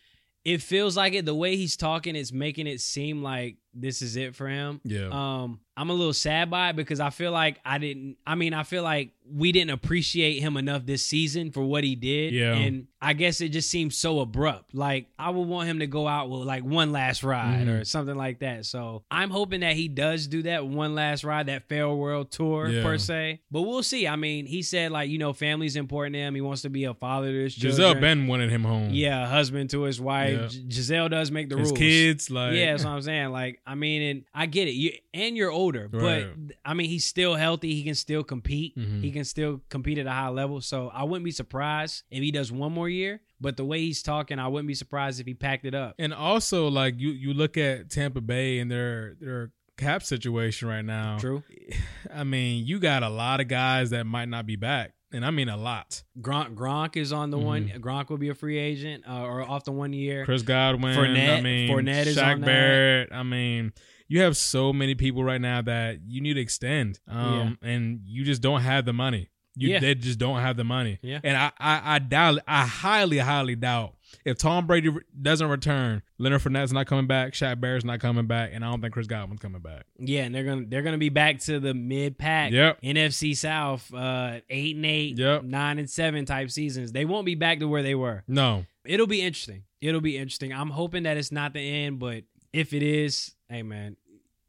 [0.45, 1.25] it feels like it.
[1.25, 4.81] The way he's talking, it's making it seem like this is it for him.
[4.85, 5.09] Yeah.
[5.11, 8.17] Um, I'm a little sad by it because I feel like I didn't.
[8.25, 11.97] I mean, I feel like we didn't appreciate him enough this season for what he
[11.97, 12.33] did.
[12.33, 12.55] Yeah.
[12.55, 14.73] And I guess it just seems so abrupt.
[14.73, 17.81] Like I would want him to go out with like one last ride Mhm.
[17.81, 18.67] or something like that.
[18.67, 22.83] So I'm hoping that he does do that one last ride, that world tour Yeah.
[22.85, 23.41] per se.
[23.51, 24.07] But we'll see.
[24.07, 26.37] I mean, he said like you know family's important to him.
[26.37, 28.01] He wants to be a father to his Gisele children.
[28.01, 28.91] Ben wanted him home.
[28.93, 30.53] Yeah, husband to his wife.
[30.55, 30.61] Yeah.
[30.69, 31.79] Gisele does make the His rules.
[31.79, 33.31] kids, like yeah, that's what I'm saying.
[33.31, 34.73] Like, I mean, and I get it.
[34.73, 36.27] You and you're older, Right.
[36.47, 37.75] but I mean, he's still healthy.
[37.75, 38.77] He can still compete.
[38.77, 39.03] Mhm.
[39.03, 40.61] He can still compete at a high level.
[40.61, 43.21] So I wouldn't be surprised if he does one more year.
[43.41, 45.95] But the way he's talking, I wouldn't be surprised if he packed it up.
[45.99, 50.85] And also, like you, you look at Tampa Bay and their their cap situation right
[50.85, 51.19] now.
[51.19, 51.43] True.
[52.15, 55.31] I mean, you got a lot of guys that might not be back, and I
[55.31, 56.03] mean a lot.
[56.21, 57.69] Gronk, Gronk is on the one.
[57.69, 57.79] Mm-hmm.
[57.81, 60.25] Gronk will be a free agent uh, or off the one year.
[60.25, 62.47] Chris Godwin, I Fournette- mean, Fournette is Shaq on that.
[62.47, 63.13] Barrett.
[63.13, 63.73] I mean,
[64.09, 68.25] you have so many people right now that you need to extend, um, and you
[68.25, 69.31] just don't have the money.
[69.57, 69.81] You Yeah.
[69.81, 70.99] they just don't have the money.
[71.03, 71.21] Yeah.
[71.23, 74.91] And I, I, I doubt, I highly, highly doubt if Tom Brady
[75.21, 78.81] doesn't return, Leonard Fournette's not coming back, Shaq Barrett's not coming back, and I don't
[78.81, 79.87] think Chris Godwin's coming back.
[79.99, 82.53] Yeah, and they're gonna they're gonna be back to the mid pack.
[82.53, 82.81] Yep.
[82.83, 85.43] NFC South, uh, eight and eight, Yep.
[85.45, 86.93] nine and seven type seasons.
[86.93, 88.23] They won't be back to where they were.
[88.29, 89.65] No, It'll be interesting.
[89.81, 90.53] It'll be interesting.
[90.53, 93.97] I'm hoping that it's not the end, but if it is, hey man,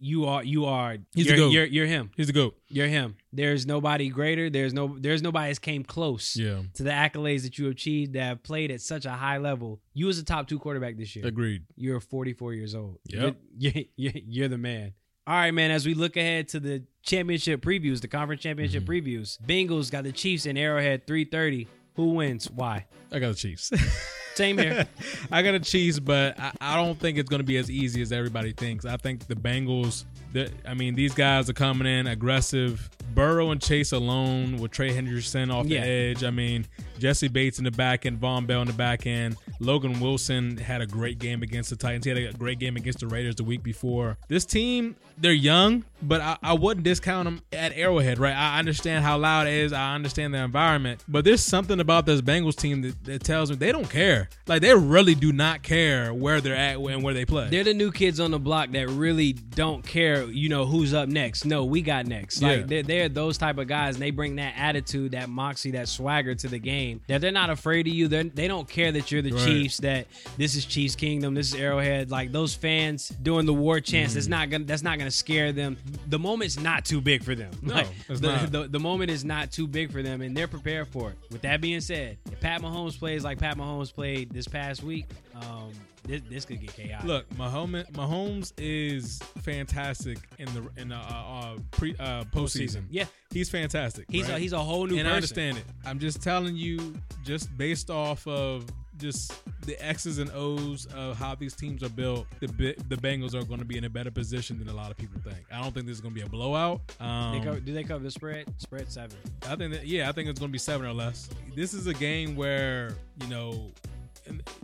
[0.05, 1.49] you are you are He's you're, GOAT.
[1.51, 2.11] you're you're him.
[2.15, 2.55] He's the goat.
[2.67, 3.15] You're him.
[3.33, 4.49] There's nobody greater.
[4.49, 8.23] There's no there's nobody that's came close Yeah, to the accolades that you achieved that
[8.23, 9.81] have played at such a high level.
[9.93, 11.25] You was a top two quarterback this year.
[11.25, 11.63] agreed.
[11.75, 12.99] You're 44 years old.
[13.07, 13.35] Yep.
[13.57, 14.93] You're, you're, you're the man.
[15.27, 15.71] All right, man.
[15.71, 19.07] As we look ahead to the championship previews, the conference championship Mm-hmm.
[19.07, 21.67] previews, Bengals got the Chiefs in Arrowhead 330.
[21.95, 22.51] Who wins?
[22.51, 22.85] Why?
[23.11, 23.71] I got the Chiefs.
[24.35, 24.85] Same here.
[25.31, 28.01] I got the Chiefs, but I, I don't think it's going to be as easy
[28.01, 28.85] as everybody thinks.
[28.85, 30.05] I think the Bengals.
[30.35, 32.89] The- I mean, these guys are coming in aggressive.
[33.13, 35.79] Burrow and Chase alone with Trey Hendrickson off Yeah.
[35.81, 36.23] the edge.
[36.25, 36.65] I mean,
[36.99, 39.37] Jessie Bates in the back end, Vonn Bell in the back end.
[39.61, 42.03] Logan Wilson had a great game against the Titans.
[42.03, 44.17] He had a great game against the Raiders the week before.
[44.27, 48.35] This team, they're young, but I, I wouldn't discount them at Arrowhead, right?
[48.35, 49.71] I understand how loud it is.
[49.71, 53.55] I understand the environment, but there's something about this Bengals team that, that tells me
[53.55, 54.27] they don't care.
[54.47, 57.47] Like they really do not care where they're at and where they play.
[57.49, 61.09] They're the new kids on the block that really don't care, you know, who's up
[61.09, 61.45] next.
[61.45, 62.41] No, we got next.
[62.41, 62.65] Like Yeah.
[62.65, 66.35] they're, they're those type of guys, and they bring that attitude, that moxie, that swagger
[66.35, 67.01] to the game.
[67.07, 68.07] That they're not afraid of you.
[68.07, 69.45] They're, they don't care that you're the Right.
[69.45, 69.77] Chiefs.
[69.77, 70.07] That
[70.37, 71.33] this is Chiefs Kingdom.
[71.33, 72.11] This is Arrowhead.
[72.11, 74.11] Like those fans doing the war chants.
[74.11, 74.17] Mm-hmm.
[74.17, 74.63] That's not gonna.
[74.65, 75.77] That's not gonna scare them.
[76.07, 77.51] The moment's not too big for them.
[77.61, 78.47] No, Like, the.
[78.55, 81.17] The, the moment is not too big for them, and they're prepared for it.
[81.31, 85.05] With that being said, if Pat Mahomes plays like Pat Mahomes played this past week,
[85.35, 85.71] um,
[86.07, 87.05] this, this could get chaotic.
[87.07, 92.83] Look, Mahomes, Mahomes is fantastic in the in the uh, uh, pre uh, postseason.
[92.89, 93.05] Yeah.
[93.31, 94.05] he's fantastic.
[94.09, 95.11] He's a, he's a whole new and person.
[95.11, 95.65] I understand it.
[95.85, 98.65] I'm just telling you, just based off of
[98.97, 99.33] just
[99.65, 102.47] the X's and O's of how these teams are built, the
[102.87, 105.19] the Bengals are going to be in a better position than a lot of people
[105.21, 105.45] think.
[105.51, 106.81] I don't think this is going to be a blowout.
[106.99, 108.45] Um, They cover, do they cover the spread?
[108.57, 109.17] Spread seven.
[109.49, 111.29] I think that yeah, I think it's going to be seven or less.
[111.55, 113.71] This is a game where you know.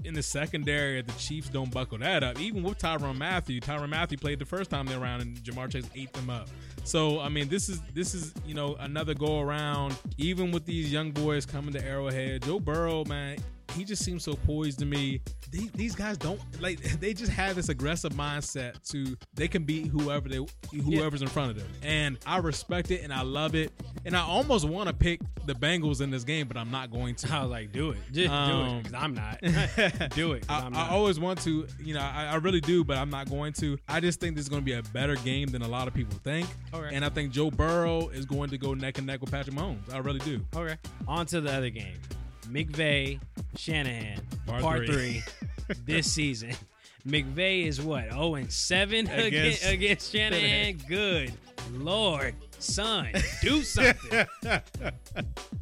[0.04, 2.39] In, the secondary, the Chiefs don't buckle that up.
[2.39, 5.89] Even with Tyrann Mathieu, Tyrann Mathieu played the first time they around, and Ja'Marr Chase
[5.95, 6.47] ate them up.
[6.84, 9.95] So I mean, this is this is you know another go around.
[10.17, 13.38] Even with these young boys coming to Arrowhead, Joe Burrow, man,
[13.72, 15.22] he just seems so poised to me.
[15.52, 19.88] They, these guys don't like they just have this aggressive mindset to they can beat
[19.88, 20.40] whoever they
[20.84, 23.72] whoever's in front of them, and I respect it and I love it.
[24.04, 27.14] And I almost want to pick the Bengals in this game, but I'm not going
[27.16, 27.34] to.
[27.36, 27.98] I was like, do it.
[28.12, 28.84] Just do Um, it.
[28.84, 29.40] Because I'm not.
[30.16, 30.46] do it.
[30.50, 33.54] I, I always want to, you know, I, I really do, but I'm not going
[33.54, 33.78] to.
[33.88, 35.94] I just think this is going to be a better game than a lot of
[35.94, 36.48] people think.
[36.96, 39.94] And I think Joe Burrow is going to go neck and neck with Patrick Mahomes.
[39.94, 40.42] I really do.
[40.56, 40.78] okay.
[41.08, 41.98] On to the other game.
[42.52, 43.20] McVay,
[43.56, 45.24] Shanahan, Part part, three.
[45.68, 46.52] three, this season.
[47.08, 48.10] McVay is what?
[48.12, 49.26] 0 and 7 Against
[49.66, 50.78] against, against Shanahan?
[50.88, 51.34] Good
[51.74, 52.36] Lord.
[52.60, 53.08] Son,
[53.42, 54.28] do something.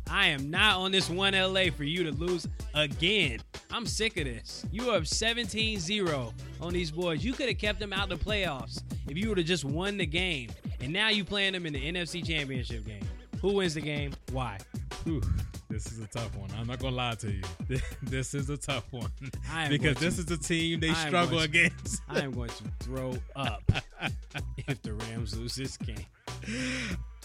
[0.10, 3.40] I am not on this 1 LA for you to lose again.
[3.72, 4.66] I'm sick of this.
[4.70, 7.24] You are up 17 0 on these boys.
[7.24, 9.96] You could have kept them out of the playoffs if you would have just won
[9.96, 10.50] the game.
[10.82, 13.08] And now you playing them in the NFC Championship game.
[13.42, 14.12] Who wins the game?
[14.34, 14.58] Why?
[15.06, 15.22] Whew,
[15.70, 16.50] this is a tough one.
[16.58, 17.42] I'm not going to lie to you.
[18.04, 19.12] This is a tough one.
[19.52, 22.02] Am because this to- is the team they I struggle going to- against.
[22.10, 23.64] I am going to throw up
[24.68, 26.06] if the Rams lose this game.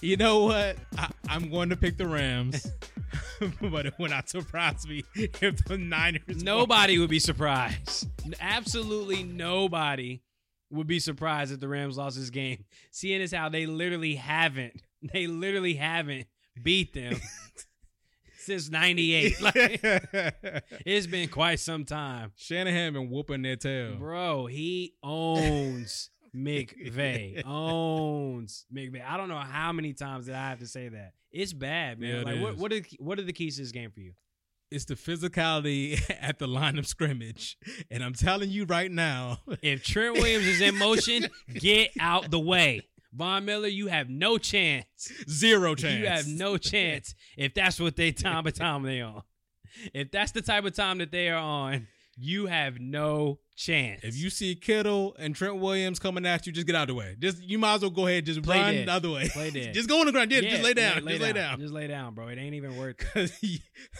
[0.00, 0.76] You know what?
[0.98, 2.66] I, I'm going to pick the Rams,
[3.60, 6.20] but it would not surprise me if the Niners.
[6.28, 6.38] won.
[6.38, 8.08] Nobody would be surprised.
[8.40, 10.20] Absolutely nobody
[10.70, 12.64] would be surprised if the Rams lost this game.
[12.90, 14.82] Seeing as how they literally haven't,
[15.12, 16.26] they literally haven't
[16.62, 17.16] beat them
[18.38, 19.40] since '98.
[19.40, 19.80] Like
[20.84, 23.96] it's been quite some time, Shanahan been whooping their tail.
[23.96, 24.46] bro.
[24.46, 27.42] He owns McVay.
[27.46, 29.04] owns McVay.
[29.06, 31.12] I don't know how many times that I have to say that.
[31.30, 32.10] It's bad, man.
[32.10, 32.60] Yeah, it like what is.
[32.60, 34.12] what are what are the keys to this game for you?
[34.70, 37.56] It's the physicality at the line of scrimmage,
[37.90, 42.40] and I'm telling you right now, If Trent Williams is in motion, get out the
[42.40, 42.80] way.
[43.14, 44.86] Von Miller, you have no chance.
[45.28, 46.00] zero chance.
[46.00, 49.22] You have no chance if that's what they time of time they on.
[49.92, 54.00] If that's the type of time that they are on, you have no chance.
[54.04, 56.94] If you see Kittle and Trent Williams coming at you, just get out of the
[56.94, 57.16] way.
[57.18, 58.86] Just you might as well go ahead, just Play run dead.
[58.88, 59.28] the other way.
[59.30, 59.74] Play dead.
[59.74, 60.30] just go on the ground.
[60.30, 61.04] Yeah, Yeah, just lay down.
[61.04, 61.58] lay, just lay down.
[61.60, 62.28] Just lay down, bro.
[62.28, 63.06] It ain't even worth it.
[63.14, 63.40] 'Cause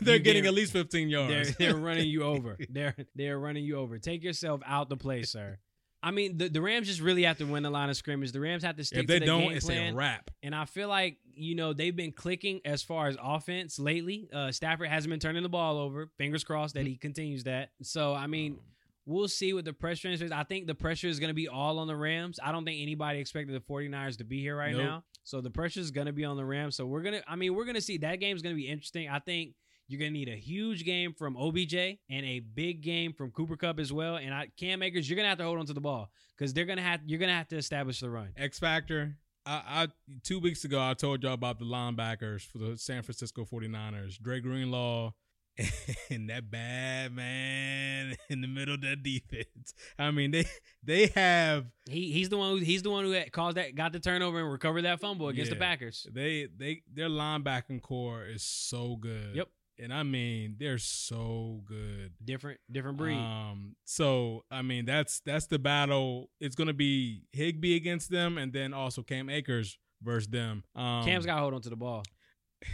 [0.01, 1.57] they're You getting get- at least 15 They're, yards.
[1.57, 2.57] they're running you over.
[2.71, 3.99] They're they're running you over.
[3.99, 5.59] Take yourself out the play, sir.
[6.05, 8.31] I mean, the, the Rams just really have to win the line of scrimmage.
[8.33, 9.17] The Rams have to stick to the biggest.
[9.17, 9.95] if they to don't, game it's plan.
[9.95, 10.31] a wrap.
[10.43, 14.29] And I feel like, you know, they've been clicking as far as offense lately.
[14.31, 16.11] Uh, Stafford hasn't been turning the ball over.
[16.19, 17.71] Fingers crossed that he continues that.
[17.83, 18.59] So, I mean,
[19.07, 20.31] we'll see what the pressure is.
[20.31, 22.39] I think the pressure is going to be all on the Rams.
[22.43, 24.83] I don't think anybody expected the 49ers to be here right Nope.
[24.83, 25.05] now.
[25.23, 26.77] So the pressure is going to be on the Rams.
[26.77, 28.69] So we're going to, I mean, we're going to see that game's going to be
[28.69, 29.09] interesting.
[29.09, 29.55] I think
[29.87, 33.79] You're gonna need a huge game from OBJ and a big game from Cooper Kupp
[33.79, 34.17] as well.
[34.17, 36.65] And I, Cam Akers, you're gonna have to hold on to the ball because they're
[36.65, 38.31] gonna have you're gonna have to establish the run.
[38.37, 39.17] X Factor.
[39.47, 39.89] I, I
[40.23, 44.19] two weeks ago I told y'all about the linebackers for the San Francisco 49ers.
[44.19, 45.13] Dre Greenlaw
[46.11, 49.75] and that bad man in the middle of that defense.
[49.99, 50.47] I mean, they
[50.83, 54.01] they have He he's the one who he's the one who caused that got the
[54.01, 56.07] turnover and recovered that fumble against the Packers.
[56.13, 59.37] they they their linebacking core is so good.
[59.37, 59.49] Yep.
[59.79, 62.13] And I mean, they're so good.
[62.25, 63.17] Different different breed.
[63.17, 66.31] Um, so I mean, that's that's the battle.
[66.41, 70.63] It's gonna be Higbee against them, and then also Cam Akers versus them.
[70.77, 72.03] Um, Cam's got to hold on to the ball.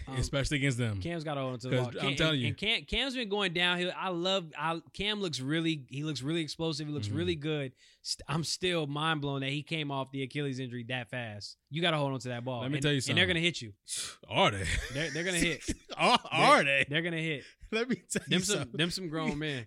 [0.07, 1.01] Um, especially against them.
[1.01, 1.91] Cam's got to hold on to the ball.
[1.91, 2.49] Cam, I'm telling and, you.
[2.49, 3.91] and Cam, Cam's been going downhill.
[3.97, 4.47] I love.
[4.57, 5.85] I, Cam looks really.
[5.89, 6.87] He looks really explosive.
[6.87, 7.17] He looks Mhm.
[7.17, 7.73] really good.
[8.03, 11.57] St- I'm still mind blown that he came off the Achilles injury that fast.
[11.71, 12.63] You got to hold on to that ball.
[12.63, 13.13] Let me And- tell you something.
[13.13, 13.73] And they're gonna hit you.
[14.29, 14.65] Are they?
[14.95, 15.63] They're, they're gonna hit.
[15.97, 16.87] are, are they?
[16.89, 17.45] They're gonna hit.
[17.73, 18.57] Let me tell you Them some.
[18.59, 18.77] something.
[18.79, 19.67] Them some grown men.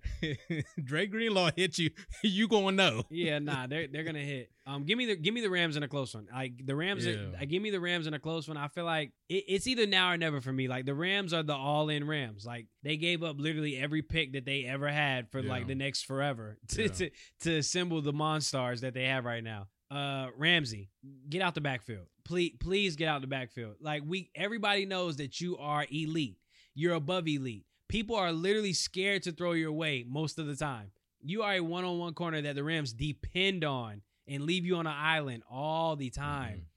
[0.83, 1.89] Dre Greenlaw hit you.
[2.21, 3.03] You gonna know?
[3.09, 4.49] Yeah, nah, they're they're gonna hit.
[4.65, 6.27] Um, give me the give me the Rams in a close one.
[6.33, 7.15] Like the Rams, Yeah.
[7.41, 8.57] uh, give me the Rams in a close one.
[8.57, 10.67] I feel like it, it's either now or never for me.
[10.67, 12.45] Like the Rams are the all in Rams.
[12.45, 15.49] Like they gave up literally every pick that they ever had for Yeah.
[15.49, 16.87] like the next forever to, Yeah.
[16.89, 17.09] to
[17.41, 19.67] to assemble the monsters that they have right now.
[19.91, 20.89] Uh, Ramsey,
[21.29, 22.07] get out the backfield.
[22.23, 23.75] Please, please get out the backfield.
[23.81, 26.38] Like we, everybody knows that you are elite.
[26.73, 27.65] You're above elite.
[27.89, 30.91] People are literally scared to throw your way most of the time.
[31.21, 34.95] You are a one-on-one corner that the Rams depend on and leave you on an
[34.97, 36.67] island all the time.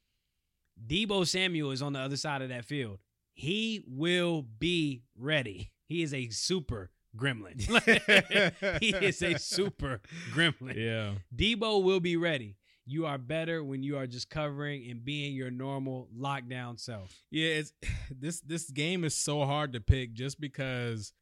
[0.85, 2.99] Deebo Samuel is on the other side of that field.
[3.35, 5.71] He will be ready.
[5.87, 7.61] He is a super gremlin.
[8.81, 10.01] he is a super
[10.33, 10.75] gremlin.
[10.77, 11.15] Yeah.
[11.35, 12.57] Deebo will be ready.
[12.89, 17.13] You are better when you are just covering and being your normal lockdown self.
[17.31, 17.73] Yeah, it's
[18.11, 21.13] this this game is so hard to pick just because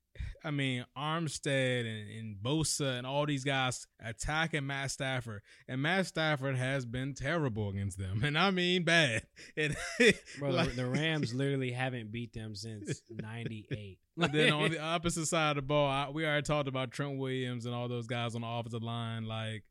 [0.44, 5.42] I mean Armstead and, and Bosa and all these guys attacking Matt Stafford.
[5.68, 8.22] And Matt Stafford has been terrible against them.
[8.24, 9.22] And I mean bad.
[9.56, 9.76] And
[10.38, 13.98] Bro, the- like- the Rams literally haven't beat them since 98.
[14.16, 17.66] Then on the opposite side of the ball, I, we already talked about Trent Williams
[17.66, 19.26] and all those guys on the offensive line.
[19.26, 19.64] Like,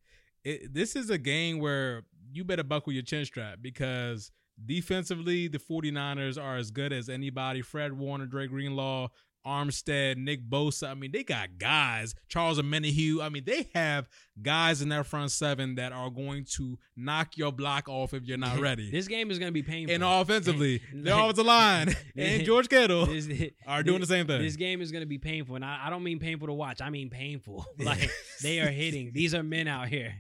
[0.43, 2.03] it, this is a game where
[2.33, 4.31] you better buckle your chin strap because
[4.65, 7.61] defensively, the 49ers are as good as anybody.
[7.61, 9.07] Fred Warner, Dre Greenlaw,
[9.45, 10.89] Armstead, Nick Bosa.
[10.89, 12.15] I mean, they got guys.
[12.27, 13.21] Charles Omenihu.
[13.21, 14.07] I mean, they have
[14.41, 18.37] guys in their front seven that are going to knock your block off if you're
[18.37, 18.89] not ready.
[18.89, 19.93] this game is going to be painful.
[19.93, 23.29] and offensively, their offensive line and George Kittle This-
[23.67, 24.41] are doing the same thing.
[24.41, 26.81] This game is going to be painful, and I, I don't mean painful to watch.
[26.81, 27.65] I mean painful.
[27.79, 28.09] like
[28.41, 29.11] they are hitting.
[29.13, 30.13] These are men out here.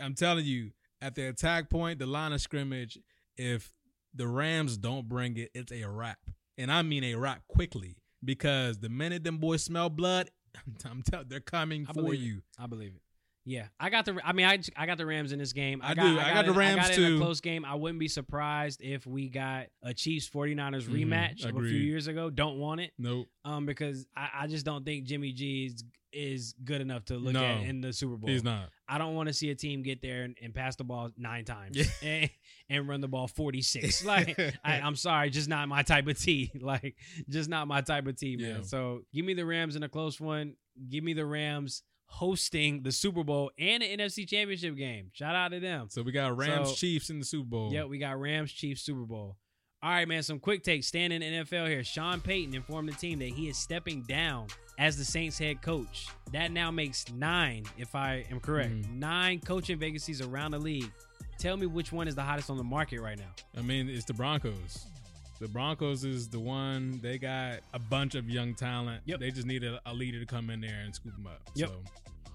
[0.00, 0.70] I'm telling you,
[1.02, 2.98] at the attack point, the line of scrimmage,
[3.36, 3.72] if
[4.14, 6.18] the Rams don't bring it, it's a wrap.
[6.58, 10.30] And I mean a wrap quickly because the minute them boys smell blood,
[10.84, 12.38] I'm they're coming I for you.
[12.38, 12.62] It.
[12.62, 13.02] I believe it.
[13.46, 14.18] Yeah, I got the.
[14.24, 15.80] I mean, I I got the Rams in this game.
[15.82, 16.02] I do.
[16.02, 17.16] I got the it- I Rams got it in too.
[17.16, 17.64] a close game.
[17.64, 21.06] I wouldn't be surprised if we got a Chiefs 49ers Mhm.
[21.06, 22.28] rematch of a few years ago.
[22.30, 22.92] Don't want it.
[22.98, 23.28] Nope.
[23.44, 27.34] Um, because I, I just don't think Jimmy G is is good enough to look
[27.34, 28.28] No, at in the Super Bowl.
[28.28, 28.68] He's not.
[28.88, 31.44] I don't want to see a team get there and, and pass the ball nine
[31.44, 32.28] times and,
[32.68, 34.04] and run the ball 46.
[34.10, 36.50] Like, I, I'm sorry, just not my type of tea.
[36.60, 36.96] Like,
[37.28, 38.56] just not my type of tea, man.
[38.56, 38.62] Yeah.
[38.62, 40.54] So give me the Rams in a close one.
[40.88, 45.10] Give me the Rams hosting the Super Bowl and the NFC Championship game.
[45.12, 45.86] Shout out to them.
[45.90, 47.72] So we got Rams So- Chiefs in the Super Bowl.
[47.72, 49.36] Yeah, we got Rams Chiefs Super Bowl.
[49.82, 50.22] All right, man.
[50.22, 50.86] Some quick takes.
[50.88, 51.82] Standing NFL here.
[51.84, 56.06] Sean Payton informed the team that he is stepping down as the Saints head coach.
[56.32, 58.72] That now makes nine, if I am correct.
[58.72, 58.90] Mhm.
[58.98, 60.90] Nine coaching vacancies around the league.
[61.38, 63.32] Tell me which one is the hottest on the market right now.
[63.56, 64.84] I mean, it's the Broncos.
[65.40, 67.00] The Broncos is the one.
[67.02, 69.02] They got a bunch of young talent.
[69.06, 69.20] Yep.
[69.20, 71.40] They just need a, a leader to come in there and scoop them up.
[71.54, 71.68] Yep.
[71.70, 71.74] So,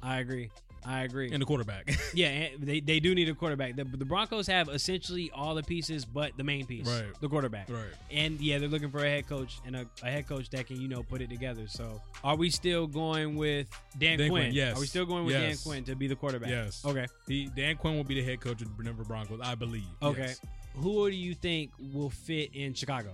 [0.02, 0.50] I agree.
[0.88, 1.32] I agree.
[1.32, 1.91] and the quarterback.
[2.13, 3.76] yeah, and they, they do need a quarterback.
[3.76, 7.06] The, the Broncos have essentially all the pieces but the main piece, Right.
[7.22, 7.70] the quarterback.
[7.72, 7.86] right.
[8.12, 10.80] And yeah, they're looking for a head coach and a, a head coach that can,
[10.80, 11.63] you know, put it together.
[11.68, 14.44] So are we still going with Dan, Dan Quinn?
[14.44, 14.78] Quinn, yes.
[14.78, 15.63] Are we still going with Yes.
[15.63, 16.50] Dan Quinn to be the quarterback?
[16.52, 16.84] Yes.
[16.86, 17.08] Okay.
[17.28, 19.86] He Dan Quinn will be the head coach of the Denver Broncos, I believe.
[20.04, 20.22] Okay.
[20.22, 20.41] Yes.
[20.78, 23.12] Who do you think will fit in Chicago?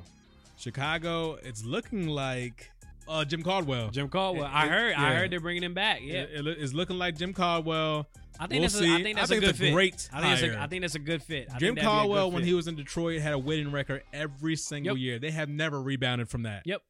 [0.57, 2.71] Chicago, it's looking like
[3.07, 3.89] uh, Jim Caldwell.
[3.89, 4.45] Jim Caldwell.
[4.45, 4.95] It- I heard.
[4.95, 6.01] I heard they're bringing him back.
[6.01, 6.21] Yeah.
[6.21, 8.07] It- it- it's looking like Jim Caldwell.
[8.39, 8.81] I think we'll that's.
[8.81, 9.73] A, I think that's I a think good a fit.
[9.73, 10.53] great I think, it's hire.
[10.53, 11.47] a, I think that's a good fit.
[11.53, 12.47] I Jim think that'd be a Caldwell, good when fit.
[12.47, 15.01] he was in Detroit, had a winning record every single Yep.
[15.01, 15.19] year.
[15.19, 16.63] They have never rebounded from that.
[16.65, 16.81] Yep.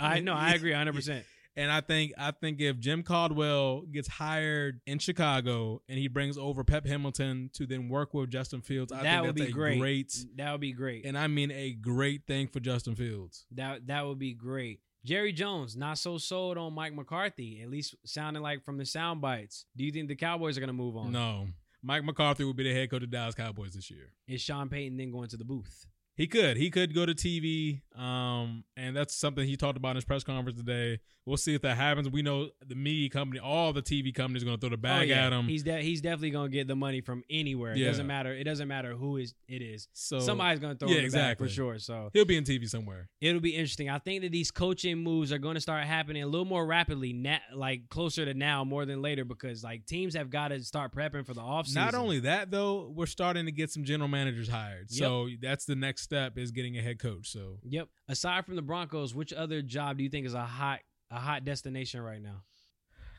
[0.00, 0.32] I know.
[0.34, 0.70] I agree.
[0.72, 0.94] 100.
[0.94, 1.24] percent
[1.58, 6.38] And I think I think if Jim Caldwell gets hired in Chicago and he brings
[6.38, 9.50] over Pep Hamilton to then work with Justin Fields, I That think would be a
[9.50, 10.24] great.
[10.36, 11.04] That would be great.
[11.04, 13.44] and I mean a great thing for Justin Fields.
[13.50, 14.80] That that would be great.
[15.04, 19.20] Jerry Jones, not so sold on Mike McCarthy, at least sounding like from the sound
[19.20, 19.64] bites.
[19.76, 21.12] Do you think the Cowboys are going to move on?
[21.12, 21.48] No.
[21.82, 24.10] Mike McCarthy will be the head coach of the Dallas Cowboys this year.
[24.26, 25.86] Is Sean Payton then going to the booth?
[26.18, 26.56] He could.
[26.56, 27.80] He could go to TV.
[27.96, 30.98] Um, and that's something he talked about in his press conference today.
[31.26, 32.08] We'll see if that happens.
[32.08, 35.14] We know the media company, all the TV companies, going to throw the bag Oh,
[35.14, 35.26] yeah.
[35.26, 35.46] at him.
[35.46, 37.72] He's de- he's definitely going to get the money from anywhere.
[37.72, 37.88] It Yeah.
[37.88, 38.32] doesn't matter.
[38.32, 39.88] It doesn't matter who is it is.
[39.92, 41.46] So Somebody's going to throw yeah, exactly.
[41.48, 41.78] for sure.
[41.78, 43.08] So he'll be in TV somewhere.
[43.20, 43.90] it'll be interesting.
[43.90, 47.12] I think that these coaching moves are going to start happening a little more rapidly,
[47.12, 50.94] na- like closer to now more than later, because like teams have got to start
[50.94, 51.74] prepping for the offseason.
[51.74, 54.90] Not only that though, we're starting to get some general managers hired.
[54.90, 57.28] So that's the next step is getting a head coach.
[57.30, 57.88] So Yep.
[58.08, 60.80] Aside from the Broncos, which other job do you think is a hot
[61.10, 62.42] a hot destination right now?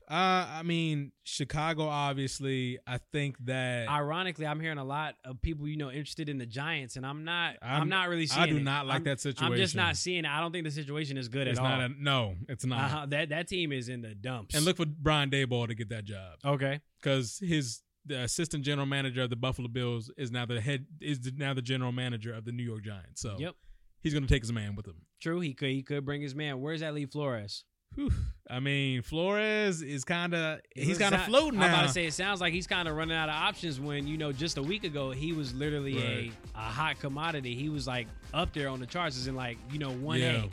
[0.09, 5.67] uh I mean, Chicago obviously, I think that Ironically, I'm hearing a lot of people
[5.67, 7.57] you know interested in the Giants, and I'm not.
[7.61, 8.27] I'm, I'm- not really.
[8.35, 8.63] I do it.
[8.63, 9.53] not like I'm- that situation.
[9.53, 10.31] I'm just not seeing it.
[10.31, 11.77] I don't think the situation is good it's at all.
[11.77, 12.79] not a no, it's not.
[12.85, 13.05] uh-huh.
[13.09, 14.55] That that team is in the dumps.
[14.55, 16.37] And look for Brian Daboll to get that job.
[16.43, 20.85] okay, because his the assistant general manager of the Buffalo Bills is now the head
[21.01, 23.21] is now the general manager of the New York Giants.
[23.21, 23.55] So Yep.
[24.01, 24.95] he's going to take his man with him.
[25.21, 25.39] true.
[25.41, 26.59] He could he could bring his man.
[26.61, 27.65] Where's that leave Flores?
[27.95, 28.11] Whew.
[28.49, 32.13] I mean, Flores is kind of he's kind of floating I'm about to say it
[32.13, 33.79] sounds like he's kind of running out of options.
[33.79, 36.31] When you know, just a week ago, he was literally Right.
[36.55, 37.55] a, a hot commodity.
[37.55, 40.43] He was like up there on the charts, in like you know one Yeah.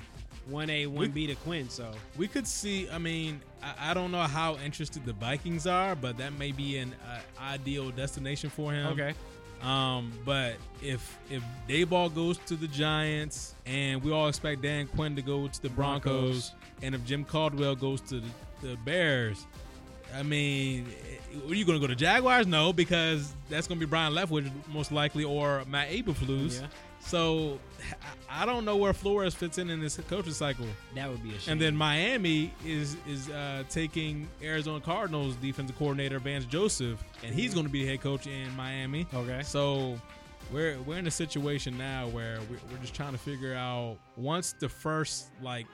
[0.48, 1.68] One A, one B to Quinn.
[1.68, 2.88] So we could see.
[2.90, 6.78] I mean, I, I don't know how interested the Vikings are, but that may be
[6.78, 8.86] an uh, ideal destination for him.
[8.88, 9.14] okay,
[9.62, 15.16] Um, but if if Daboll goes to the Giants, and we all expect Dan Quinn
[15.16, 18.28] to go to the Broncos, and if Jim Caldwell goes to the,
[18.62, 19.46] the Bears,
[20.14, 22.46] I mean, eh, are you going to go to Jaguars?
[22.46, 26.60] No, because that's going to be Byron Leftwich most likely, or Matt Eberflus.
[26.60, 26.66] Yeah.
[27.00, 27.58] So
[28.28, 30.66] I- don't know where Flores fits in in this coaching cycle.
[30.94, 31.52] that would be a shame.
[31.52, 37.54] And then Miami is is uh, taking Arizona Cardinals defensive coordinator Vance Joseph, and he's
[37.54, 39.06] going to be the head coach in Miami.
[39.14, 39.98] okay, So
[40.52, 44.54] we're we're in a situation now where we're, we're just trying to figure out once
[44.58, 45.66] the first like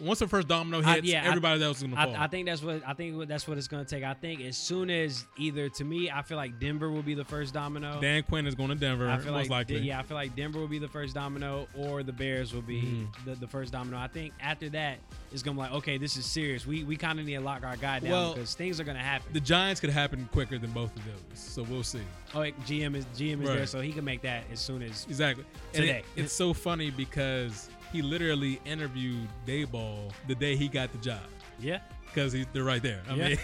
[0.00, 2.14] once the first domino I- hits, yeah, I- everybody else is gonna fall.
[2.16, 4.04] I, I think that's what I think that's what it's going to take.
[4.04, 7.24] I think as soon as either to me, I feel like Denver will be the
[7.24, 8.00] first domino.
[8.00, 9.80] Dan Quinn is going to Denver, I feel most like likely.
[9.80, 12.82] yeah, I feel like Denver will be the first domino, or the Bears will be
[12.82, 13.30] Mm-hmm.
[13.30, 13.98] the, the first domino.
[13.98, 14.98] I think after that,
[15.32, 16.66] it's gonna be like, okay, this is serious.
[16.66, 18.98] We we kind of need to lock our guy down Well, because things are gonna
[18.98, 19.32] happen.
[19.32, 22.00] The Giants could happen quicker than both of those, so we'll see.
[22.34, 23.56] oh, GM is GM is Right.
[23.58, 25.44] there, so he can make that as soon as Exactly.
[25.72, 26.02] Today.
[26.16, 31.20] it- it's so funny because he literally interviewed Daboll the day he got the job
[31.58, 31.80] yeah.
[32.06, 33.02] because they're right there.
[33.08, 33.28] I Yeah.
[33.28, 33.38] mean,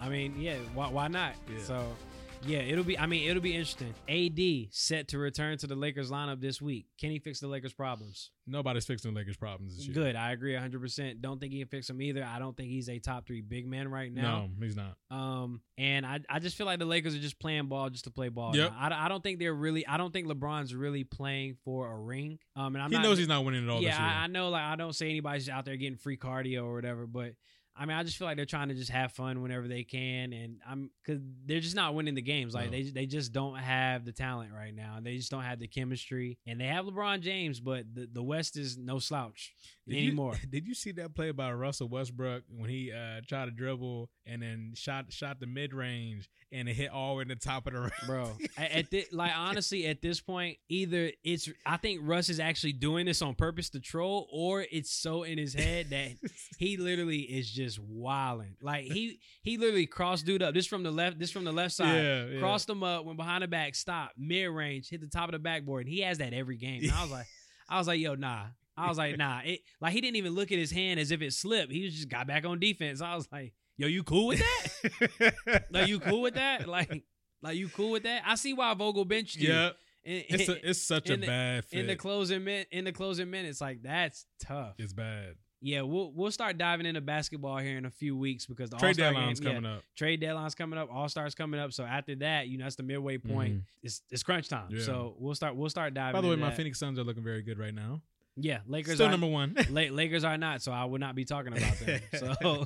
[0.00, 1.34] I mean, yeah, why, why not?
[1.48, 1.62] Yeah.
[1.62, 1.86] So,
[2.46, 2.98] yeah, it'll be.
[2.98, 3.94] I mean, it'll be interesting.
[4.08, 6.86] AD set to return to the Lakers lineup this week.
[6.98, 8.30] Can he fix the Lakers' problems?
[8.50, 9.94] nobody's fixing the Lakers' problems this year.
[9.94, 10.16] Good.
[10.16, 10.80] I agree 100.
[10.80, 12.24] percent Don't think he can fix them either.
[12.24, 14.48] I don't think he's a top three big man right now.
[14.58, 14.96] No, he's not.
[15.10, 18.10] Um, and I, I just feel like the Lakers are just playing ball just to
[18.10, 18.52] play ball.
[18.52, 18.74] Now.
[18.78, 19.86] I, I don't think they're really.
[19.86, 22.38] I don't think LeBron's really playing for a ring.
[22.56, 24.08] Um, and I'm he not, knows he's not winning it all Yeah, this year.
[24.08, 24.50] I, I know.
[24.50, 27.32] Like I don't say anybody's out there getting free cardio or whatever, but
[27.80, 30.34] I mean, I just feel like they're trying to just have fun whenever they can,
[30.34, 32.52] and I'm because they're just not winning the games.
[32.52, 32.72] Like No.
[32.72, 35.66] they they just don't have the talent right now, and they just don't have the
[35.66, 36.38] chemistry.
[36.46, 39.54] And they have LeBron James, but the, the West is no slouch
[39.88, 40.34] Did anymore.
[40.42, 44.10] You, did you see that play by Russell Westbrook when he uh, tried to dribble
[44.26, 47.72] and then shot shot the mid range and it hit all in the top of
[47.72, 47.90] the rim?
[48.06, 48.32] bro.
[48.56, 53.22] at, like honestly, at this point, either it's I think Russ is actually doing this
[53.22, 56.12] on purpose to troll, or it's so in his head that
[56.58, 58.56] he literally is just wilding.
[58.62, 60.54] Like he he literally crossed dude up.
[60.54, 61.18] This from the left.
[61.18, 61.94] This from the left side.
[61.94, 62.40] Yeah, yeah.
[62.40, 65.38] Crossed him up, went behind the back, stopped mid range, hit the top of the
[65.38, 65.86] backboard.
[65.86, 66.82] And he has that every game.
[66.82, 67.26] And I was like,
[67.68, 68.46] I was like, yo, nah.
[68.76, 69.40] I was like, nah.
[69.44, 71.72] It like he didn't even look at his hand as if it slipped.
[71.72, 73.00] He was just got back on defense.
[73.02, 75.64] I was like, yo, you cool with that?
[75.70, 76.68] like you cool with that?
[76.68, 77.02] Like
[77.42, 78.22] like you cool with that?
[78.26, 79.48] I see why Vogel benched you.
[79.48, 79.70] yeah,
[80.04, 81.80] In, it's a, it's such a the- bad fit.
[81.80, 83.60] in the closing min in the closing minutes.
[83.60, 84.74] Like that's tough.
[84.78, 85.36] it's bad.
[85.62, 88.88] Yeah, we'll we'll start diving into basketball here in a few weeks because the Trade
[89.00, 89.82] All-Star deadline's game- yeah, coming up.
[89.96, 90.88] Trade deadline's coming up.
[90.92, 91.72] All stars coming up.
[91.72, 93.32] So after that, you know that's the midway mm-hmm.
[93.32, 93.62] point.
[93.82, 94.68] It's it's crunch time.
[94.70, 94.82] Yeah.
[94.82, 96.18] So we'll start we'll start diving.
[96.18, 96.56] By the way, my that.
[96.56, 98.00] Phoenix Suns are looking very good right now.
[98.36, 99.54] yeah Lakers Still are, number one.
[99.70, 102.00] La- Lakers are not, so I would not be talking about them.
[102.18, 102.64] So,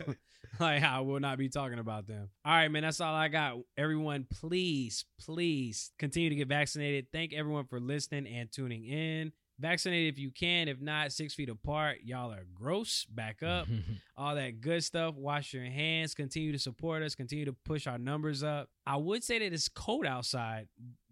[0.61, 2.29] like, I will not be talking about them.
[2.45, 3.57] All right, man, that's all I got.
[3.77, 7.07] Everyone, please, please continue to get vaccinated.
[7.13, 9.33] Thank everyone for listening and tuning in.
[9.61, 10.67] Vaccinate if you can.
[10.69, 11.99] If not, six feet apart.
[12.05, 13.05] Y'all are gross.
[13.05, 13.69] Back up.
[14.17, 15.15] all that good stuff.
[15.15, 16.15] Wash your hands.
[16.15, 17.15] Continue to support us.
[17.15, 18.69] Continue to push our numbers up.
[18.87, 20.67] I would say that it's cold outside,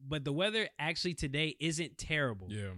[0.05, 2.71] but the weather actually today isn't terrible yeah,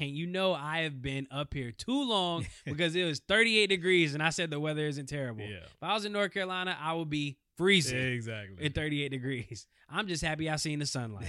[0.00, 4.14] And you know I have been up here too long because it was 38 degrees
[4.14, 5.42] and I said the weather isn't terrible.
[5.44, 5.64] Yeah.
[5.64, 8.64] If I was in North Carolina, I would be freezing Exactly.
[8.66, 9.66] at 38 degrees.
[9.88, 11.28] I'm just happy I seen the sunlight.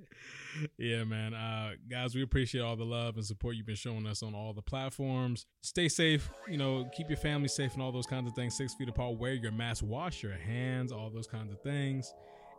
[0.78, 1.34] yeah, man.
[1.34, 4.52] Uh, guys, we appreciate all the love and support you've been showing us on all
[4.52, 5.46] the platforms.
[5.62, 6.30] Stay safe.
[6.48, 8.56] You know, keep your family safe and all those kinds of things.
[8.56, 9.18] Six feet apart.
[9.18, 9.84] Wear your mask.
[9.84, 10.92] Wash your hands.
[10.92, 12.12] All those kinds of things.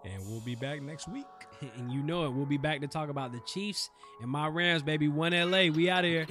[0.05, 1.25] And we'll be back next week.
[1.77, 2.33] and you know it.
[2.33, 3.89] We'll be back to talk about the Chiefs
[4.21, 5.07] and my Rams, baby.
[5.07, 5.67] One LA.
[5.67, 6.25] We out here.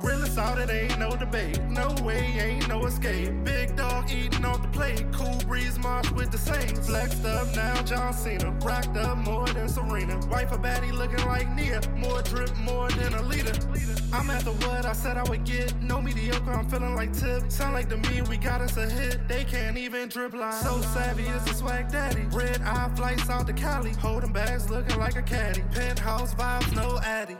[0.00, 1.60] Realest out it ain't no debate.
[1.64, 3.32] No way, ain't no escape.
[3.44, 5.04] Big dog eating off the plate.
[5.12, 6.86] Cool breeze march with the Saints.
[6.86, 8.50] Flexed up now, John Cena.
[8.62, 10.18] Rocked up more than Serena.
[10.28, 11.80] Wife a baddie looking like Nia.
[11.96, 13.52] More drip, more than a leader.
[14.12, 15.74] I'm at the what I said I would get.
[15.82, 17.50] No mediocre, I'm feeling like tip.
[17.50, 19.26] Sound like to me, we got us a hit.
[19.28, 20.52] They can't even drip line.
[20.52, 22.22] So savvy is the swag daddy.
[22.30, 23.92] Red eye flights out to Cali.
[23.92, 25.62] Holding bags looking like a caddy.
[25.72, 27.36] Penthouse vibes, no addy.